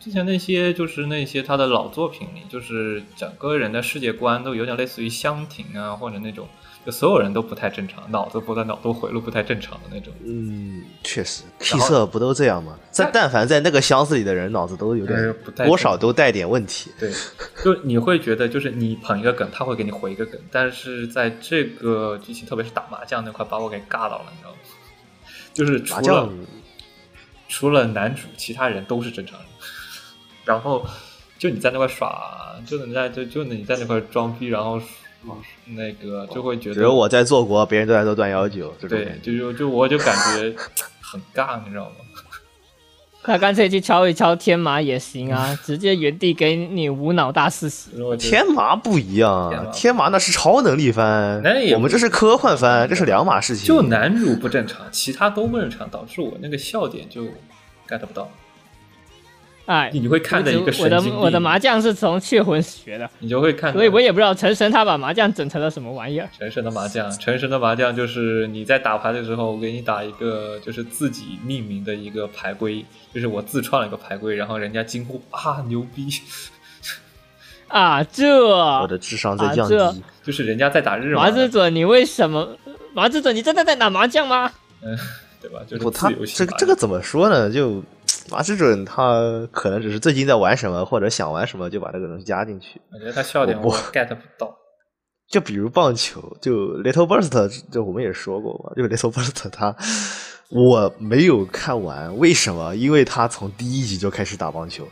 [0.00, 6.48] 之前那些就是那些他的老作品里，就是整个人的世界观都有点类似于香亭啊，或者那种
[6.86, 10.14] 就所有人都不太正常，脑子不在脑都回路不太正常的那种。
[10.24, 12.78] 嗯，确实气色不都这样吗？
[12.92, 16.92] 在但凡在那个箱子里的人，脑子都有呃点多少都带点问题。
[16.96, 17.10] 对，
[17.64, 24.56] 就你会觉得就是你捧一个梗，他会给你回一个梗，但是在这个剧情，特别是打麻将那块，把我给尬到了，你知道吗？
[25.52, 26.32] 就是除了
[27.48, 29.48] 除了男主，其他人都是正常人。
[30.46, 30.86] 然后
[31.36, 34.80] 就你在那块耍，就你在就就你在那块装逼，然后
[35.74, 39.18] 那个就会觉得，只有我在做国，别人都在做断幺九，对。
[39.22, 40.54] 就就就我就感觉
[41.00, 41.96] 很尬，你知道吗？
[43.24, 47.90] 他干脆去敲一敲天麻也行啊， 直接原地给你无脑大四喜。
[48.20, 51.42] 天麻不一样天麻啊，天麻那是超能力番，
[51.74, 53.66] 我们这是科幻番，这是两码事情。
[53.66, 57.24] 就男主不正常，其他都不正常，导致我那个笑点就
[57.88, 58.30] get 不到。
[59.66, 66.28] 哎，你会看的一个我的神经病我的麻将是从血魂学的，你就会看，所以我也不知道陈神他把麻将整成了什么玩意儿。
[66.38, 76.08] 陈神的麻将，陈神的麻将就是你在打牌的时候，我给你打一个就是自己命名的一个牌规，就是我自创了一个牌规，然后人家惊呼啊牛逼，
[77.68, 80.02] 啊，这我的智商在降低。
[80.22, 82.56] 就是人家在打日麻麻，子准，你为什么？
[82.94, 84.50] 麻子准，你真的在打麻将吗？
[84.82, 84.96] 嗯，
[85.40, 85.60] 对吧？
[85.66, 87.50] 就是不，他自由性这个这个怎么说呢？
[87.50, 87.82] 就
[88.30, 92.80] 马志准他可能只是最近在玩什么，或者想玩什么，就把这个东西加进去。
[92.92, 94.56] 我觉得他笑点我我 get 不到。
[95.28, 99.74] 就比如棒球，就 Little Burst，就我们也说过嘛，就 Little Burst 他
[100.50, 102.76] 我没有看完，为什么？
[102.76, 104.86] 因为他从第一集就开始打棒球。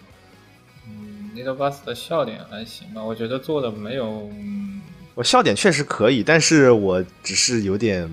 [0.89, 4.83] 嗯，Little Burst 的笑点还行吧，我觉得做的没有，嗯
[5.15, 8.11] 我笑点确实可以，但是我只是有点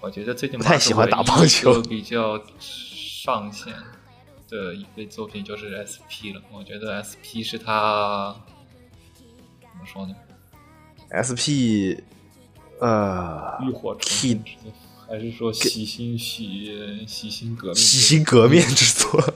[0.00, 3.72] 我觉得最近不太喜欢打棒球比较上线
[4.48, 6.40] 的一个作品就是 SP 了。
[6.50, 8.34] 我觉得 SP 是他
[9.60, 10.14] 怎么说呢
[11.12, 11.98] ？SP，
[12.80, 14.72] 呃，浴火重生之作，
[15.06, 17.74] 还是说洗心洗洗心革命？
[17.74, 19.34] 洗心革面之作，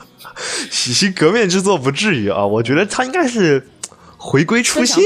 [0.71, 3.69] 洗心革面 之作不至于啊，我觉得他应该是
[4.17, 5.05] 回归初心。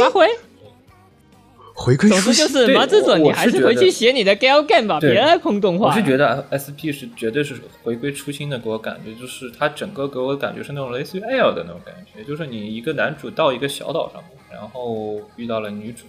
[1.78, 2.48] 回归初心总之就。
[2.48, 5.86] 是对麻子准，我你还是回是觉得去写你的 Gal Game 吧，别来碰动画。
[5.86, 16.04] 我是觉得 SP 是绝对是回归初心的，给我感觉就是它整个给我感觉是那种类似于 L 的那种感觉，就是你一个男主到一个小岛上，然后遇到了女主，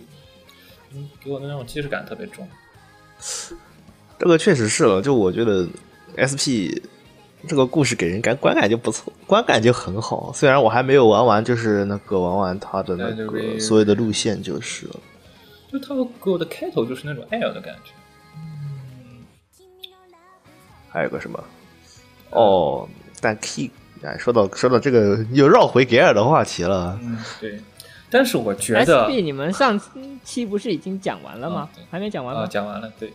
[0.96, 2.48] 嗯，给我的那种既视感特别重。
[4.18, 5.68] 这个确实是了，就我觉得
[6.18, 6.74] SP
[7.48, 10.32] 这个故事给人感观感就不错，观感就很好。
[10.34, 14.96] 虽然我还没有玩完，就是那个玩完它的那个所有的路线就是了。
[15.72, 17.92] 就它给我的开头就是那种 L 的感觉。
[20.90, 21.44] 还有个什么？
[22.32, 22.88] 哦，
[23.22, 23.70] 但 Key，
[24.04, 27.00] 哎，说到说到这个，又绕回给尔的话题了。
[27.02, 27.60] 嗯，对。
[28.12, 29.80] 但是我觉得 SP 你们上
[30.24, 31.70] 期不是已经讲完了吗？
[31.92, 32.48] 还没讲完啊，吗？
[32.48, 33.14] 讲完了，对，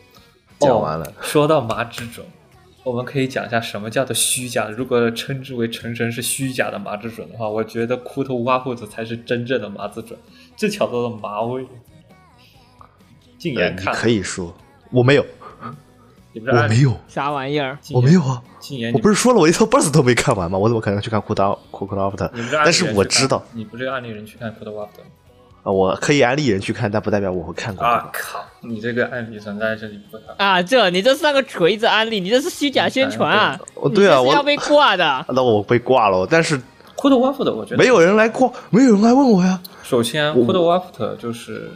[0.60, 2.24] 讲完了哦说到麻之准，
[2.84, 4.68] 我们可以讲一下什么叫做虚假。
[4.68, 10.16] 如果称之为成神是虚假的麻之准的话，我觉得枯头挖裤子才是真正的麻之准，
[10.56, 11.66] 这巧到了麻味。
[13.44, 14.54] 禁呃你言看，可以说
[14.90, 15.26] 我没有，
[16.32, 17.78] 你不是我没有，啥玩意儿？
[17.92, 18.42] 我没有啊。
[18.58, 20.56] 禁言，我不是说了，我一套 Burst 都没看完吗？
[20.56, 22.32] 我怎么可能去看库达库克拉夫特
[22.64, 25.06] 但是我知道你不是案例人去看枯头挖铺子吗？
[25.64, 27.84] 啊，我可以安利人去看，但不代表我会看过。
[27.84, 28.42] 啊靠！
[28.62, 30.34] 你这个案例存在这里不好。
[30.38, 33.60] 啊，这你这是那个锤子安利，你这是虚假宣传啊！
[33.74, 35.26] 哦，对啊，我要被挂的。
[35.28, 36.58] 那我被挂了，但是
[36.96, 39.60] 枯头挖铺的，我觉得没有人来挂，没有人来问我呀。
[39.82, 41.70] 首先，我库德瓦夫特就是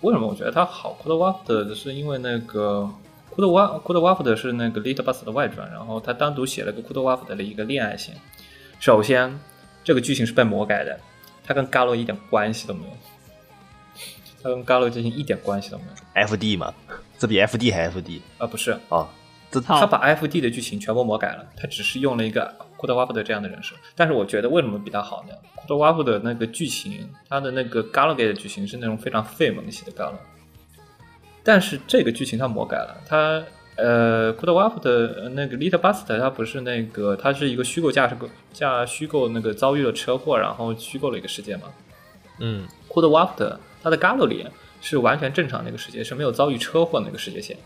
[0.00, 0.92] 为什么我觉得他好？
[0.92, 2.88] 库德瓦夫特是因为那个
[3.30, 8.14] 库德瓦库德瓦夫特是那个 Little Bus 的外传，然后他单独写了个库德瓦夫特的一个恋爱线。
[8.80, 9.38] 首先，
[9.82, 10.98] 这个剧情是被魔改的，
[11.44, 12.92] 它跟 Galo 一点关系都没有，
[14.42, 16.72] 它跟 Galo 剧情一点关系都没有 FD 嘛，
[17.18, 18.46] 这比 FD 还 FD 啊！
[18.46, 19.08] 不是，啊！
[19.50, 23.74] 这他把 FD 的剧情全部魔改了，他只是用了一个库德瓦夫的这样的人设。
[23.94, 25.34] 但是我觉得为什么比他好呢？
[25.54, 30.18] 库德瓦夫的那个剧情，他的那个 Galagate 的剧情是那种非常费萌系的 g a l a
[31.44, 33.42] 但是这个剧情他魔改了，他
[33.76, 38.16] 呃库德瓦夫的呃那个 Little Buster，他不是那个，他是一个虚构驾驶
[38.52, 41.64] 驾虚构那个遭遇了车祸，然后虚构了一个世界嘛。
[42.38, 44.46] 嗯，库德瓦夫的他的 Galo 里
[44.80, 47.56] 是完全正常的一个世界，是没有遭遇车祸的那个世界线。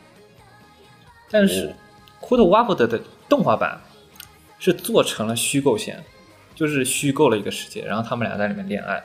[1.31, 1.75] 但是
[2.21, 3.81] 库德瓦夫特的动画版
[4.65, 6.05] 是做成了虚构线，
[6.55, 9.03] 就是虚构了一个世界，然后他们俩在里面恋爱。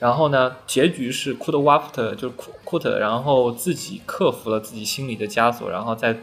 [0.00, 6.16] 然后呢，结局是库德瓦夫特就是库库特，然后自己克服了自己心里的枷锁，然后在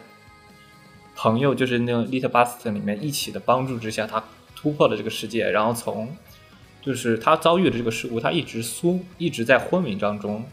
[1.15, 4.21] 朋友就是那个 Little Bust 里面一起的帮助之下，他
[4.53, 6.13] 突破了这个世界，然后从
[6.81, 10.43] 就是他遭遇的这个事故，他一直苏一直在昏迷当中，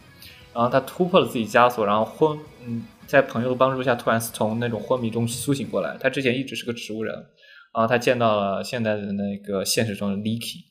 [0.54, 5.96] 然后他突破了自己枷锁，然后昏嗯，在朋友的帮助下，突然从那种昏迷中苏醒过来。
[5.98, 7.26] 他之前一直是个植物人，
[7.76, 10.64] 然后他见到了现在的那个现实中的 Licky，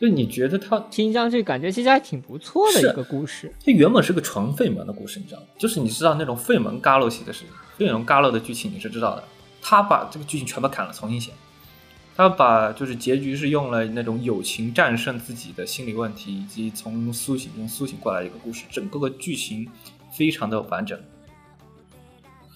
[0.00, 3.52] 就你觉得他听上去感觉其实还挺不错的一个故事。
[3.62, 5.46] 它原本是个纯费门的故事，你知道吗？
[5.58, 9.22] 就是你知道那种费门 Galo 系的事情，费门 Galo 的剧情你是知道的。
[9.60, 11.30] 他把这个剧情全部砍了，重新写。
[12.16, 19.68] 他把就是结局是用了那种友情战胜自己的心理问题，以及从苏醒中苏醒过来的一个故事，整个个剧情
[20.16, 20.98] 非常的完整。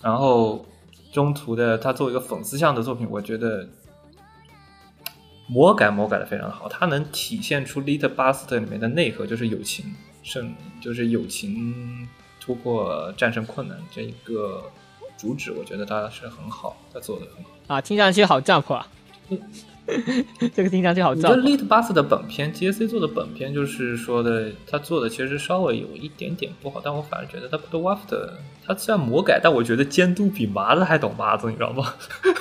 [0.02, 0.64] 然后
[1.12, 3.68] 中途的他作为一个粉丝向的作品，我觉得
[5.48, 12.06] 魔改魔改的非常好，他能体现出《Little Bust》里面的内核，就是友情胜，就是友情
[12.40, 14.70] 突破战胜困难这一个
[15.16, 17.50] 主旨，我觉得他是很好，他做的很好。
[17.68, 18.86] 啊，听上去好 jump 啊！
[20.54, 21.36] 这个听上去好我觉得《。
[21.40, 28.16] Little Bust》的本片，GSC 做的本片，就是说的他做的其实稍微有一点点不好，但我反而觉得他 Put Waft
[28.66, 31.94] 他虽然魔改，但我觉得监督比麻子还懂麻子，你知道吗？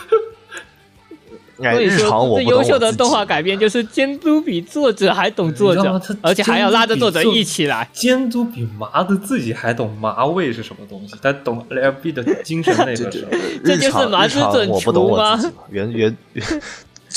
[1.60, 7.90] 哎，所以日常说最优秀的动画改编就是监督比作者还懂作者而且还要拉着作者一起来。
[7.92, 13.32] 监督比麻子自己还懂麻味是什么东西，他懂 LB 的精神那个时候。
[13.66, 16.16] 这就是日常日常麻子准我不懂我厨吗自己嘛，原原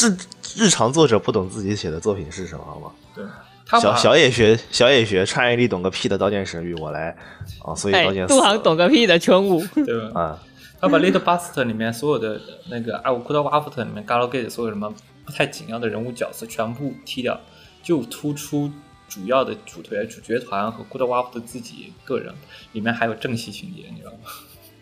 [0.00, 0.16] 日
[0.56, 2.92] 日常作者不懂自己写的作品是什么，好吗？
[3.14, 3.24] 对，
[3.66, 7.16] 他小小野学小野学穿越力懂个屁的刀剑神域，我来
[7.64, 10.20] 啊，所以哎刀剑，死杜航懂个屁的圈舞， 对吧？
[10.20, 10.42] 啊，
[10.80, 14.92] 他把 Little Buster 里面所有的那个 I Good After 里面 Galgate 所有什么
[15.24, 17.38] 不太紧要的人物角色全部踢掉，
[17.82, 18.70] 就突出
[19.08, 22.34] 主要的主角主角团和库德瓦夫特自己个人，
[22.72, 24.18] 里面还有正戏情节，你知道吗？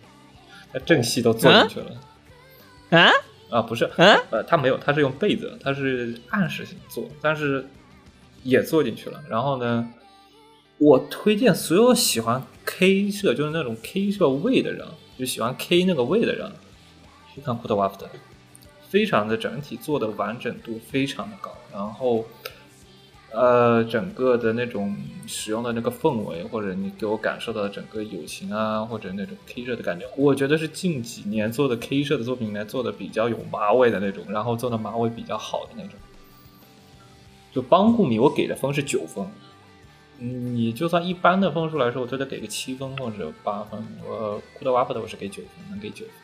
[0.73, 1.93] 他正戏都做进去了。
[2.90, 2.99] 啊？
[3.01, 3.12] 啊，
[3.66, 7.66] 不是，啊呃，他没有，他是用被子，他是暗示性做，但是
[8.42, 9.22] 也做进去了。
[9.28, 9.88] 然后呢，
[10.78, 14.86] 我推荐所有喜欢 K 社，就是那种 K 社味的人，
[15.18, 16.50] 就喜欢 K 那个味的人，
[17.34, 18.00] 去看 Cut Waft
[18.88, 22.24] 非常的整体做的完整度非常的高，然后。
[23.30, 24.96] 呃，整个的那种
[25.26, 35.92] 使用的那个氛围，或者你给我感受到的整个友情啊，或者那种 K 社的感觉，我觉得是近几年做的 K 社的作品里面做的比较有马尾的那种，然后做的马尾比较好的那种。
[37.52, 39.26] 就帮顾米，我给的分是九分。
[40.18, 43.80] 你就算一般的分数来说，我觉得给个七分或者八分。
[44.05, 46.14] 我库德瓦夫的我是给九分，能给九分。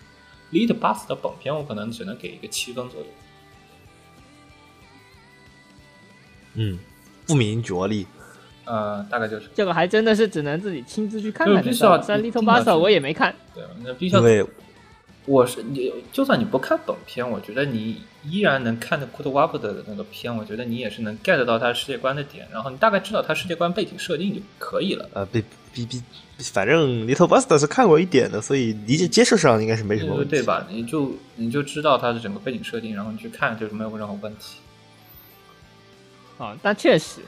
[0.52, 3.06] Lead Bus 的本片我可能只能给一个七分左右。
[6.54, 6.78] 嗯，
[7.26, 8.06] 不明觉厉，
[8.64, 12.04] 呃，大概就是这个还真的是只能自己亲自去看对必须要看得到。
[12.06, 14.46] 三 Little Buster 我也没看，对，那必须要因为
[15.26, 25.08] 我是你，就算你不看本片，我觉得你依然能看的库特瓦夫的那个片，我觉得你也是能 get 到他世界观的点，然后你大概知道他世界观背景设定就可以了。
[25.14, 25.42] 呃，比
[25.72, 26.02] 比比，
[26.52, 30.66] 反正 Little Buster 是看过一点的，所以理解接受上应该是没什么问题，对吧？
[30.70, 34.58] 你就你就知道它的整个背景设定，然后你去看就是没有任何问题。
[36.38, 37.20] 啊，但确实，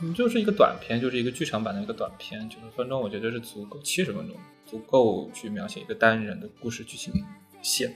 [0.00, 4.36] 你就是一个短片，就是一个剧场版的一个短片，九十分钟，我觉得是足够，七十分钟
[4.66, 7.12] 足够去描写一个单人的故事剧情
[7.62, 7.94] 线。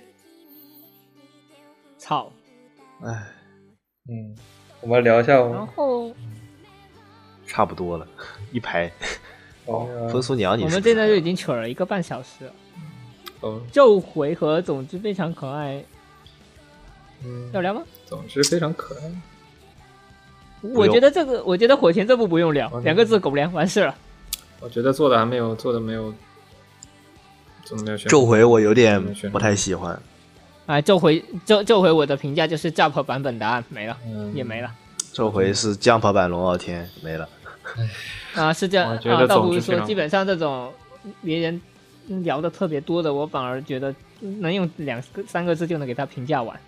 [1.98, 2.32] 操。
[3.02, 3.26] 唉，
[4.08, 4.34] 嗯，
[4.80, 5.68] 我们聊一下然哦。
[5.74, 6.14] 后
[7.46, 8.06] 差不多了，
[8.52, 8.90] 一排。
[9.66, 12.54] 哦风俗娘，你我们现在就已经扯了一个半小时了，
[13.40, 15.84] 哦，就回合，总之非常可爱，
[17.24, 17.82] 嗯要聊吗？
[18.06, 19.12] 总之非常可爱。
[20.74, 23.94] 我觉得这个，我觉得火钳这部不用聊，两个字狗粮完事了。
[24.60, 26.12] 我觉得做的还没有做的没有
[27.64, 30.00] 做的没有宣咒回我有点不太喜欢，
[30.64, 34.34] 啊，这回这这回我的评价就是 Jump 版本答案没了，嗯。
[34.34, 34.70] 也没了。
[35.12, 37.28] 这回是 Jump 版龙傲天没了。
[38.34, 40.72] 啊，是这样啊，倒不如说，基本上这种
[41.22, 41.60] 别人
[42.22, 46.58] 聊的特别多的，我反而觉得能用两个三个字就能给他评价完。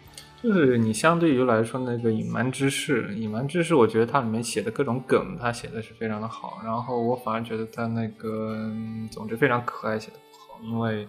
[0.42, 6.60] 就是你相对于来说，那个隐瞒之事，隐瞒之事，我觉得它里面写的各种梗，它写的是非常的好。
[6.64, 11.08] 然后我反而觉得它那个，嗯总之非常可爱写的不好，因为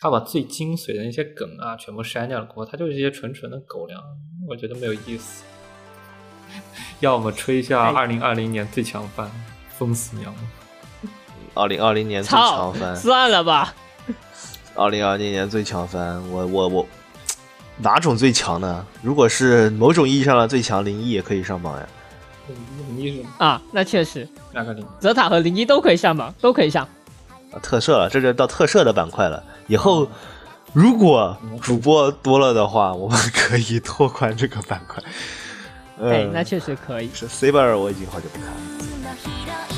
[0.00, 4.00] 他把最精髓的那些梗啊全部删掉了过后，它就是一些纯纯的狗粮，
[4.48, 5.44] 我觉得没有意思。
[7.00, 9.30] 要么吹一下哎二零二零年最强番，
[9.68, 10.34] 封死娘。
[11.54, 13.74] 二零二零年最强，番，算了吧，
[14.74, 16.88] 二零二零年最强番，我我我，
[17.80, 18.84] 哪种最强呢？
[19.02, 21.86] 如果是某种意义上的最强，零一也可以上榜呀。
[22.88, 24.84] 零一是啊，那确实，哪个零？
[24.98, 26.86] 泽塔和零一都可以上榜，都可以上。
[27.52, 29.42] 啊，特摄了，这就到特摄的板块了。
[29.68, 30.08] 以后
[30.72, 35.02] 如果主播多了的话，我们可以拓宽这个板块。
[36.00, 37.10] 嗯、哎，那确实可以。
[37.14, 39.77] 是 Saber，我已经好久不看了。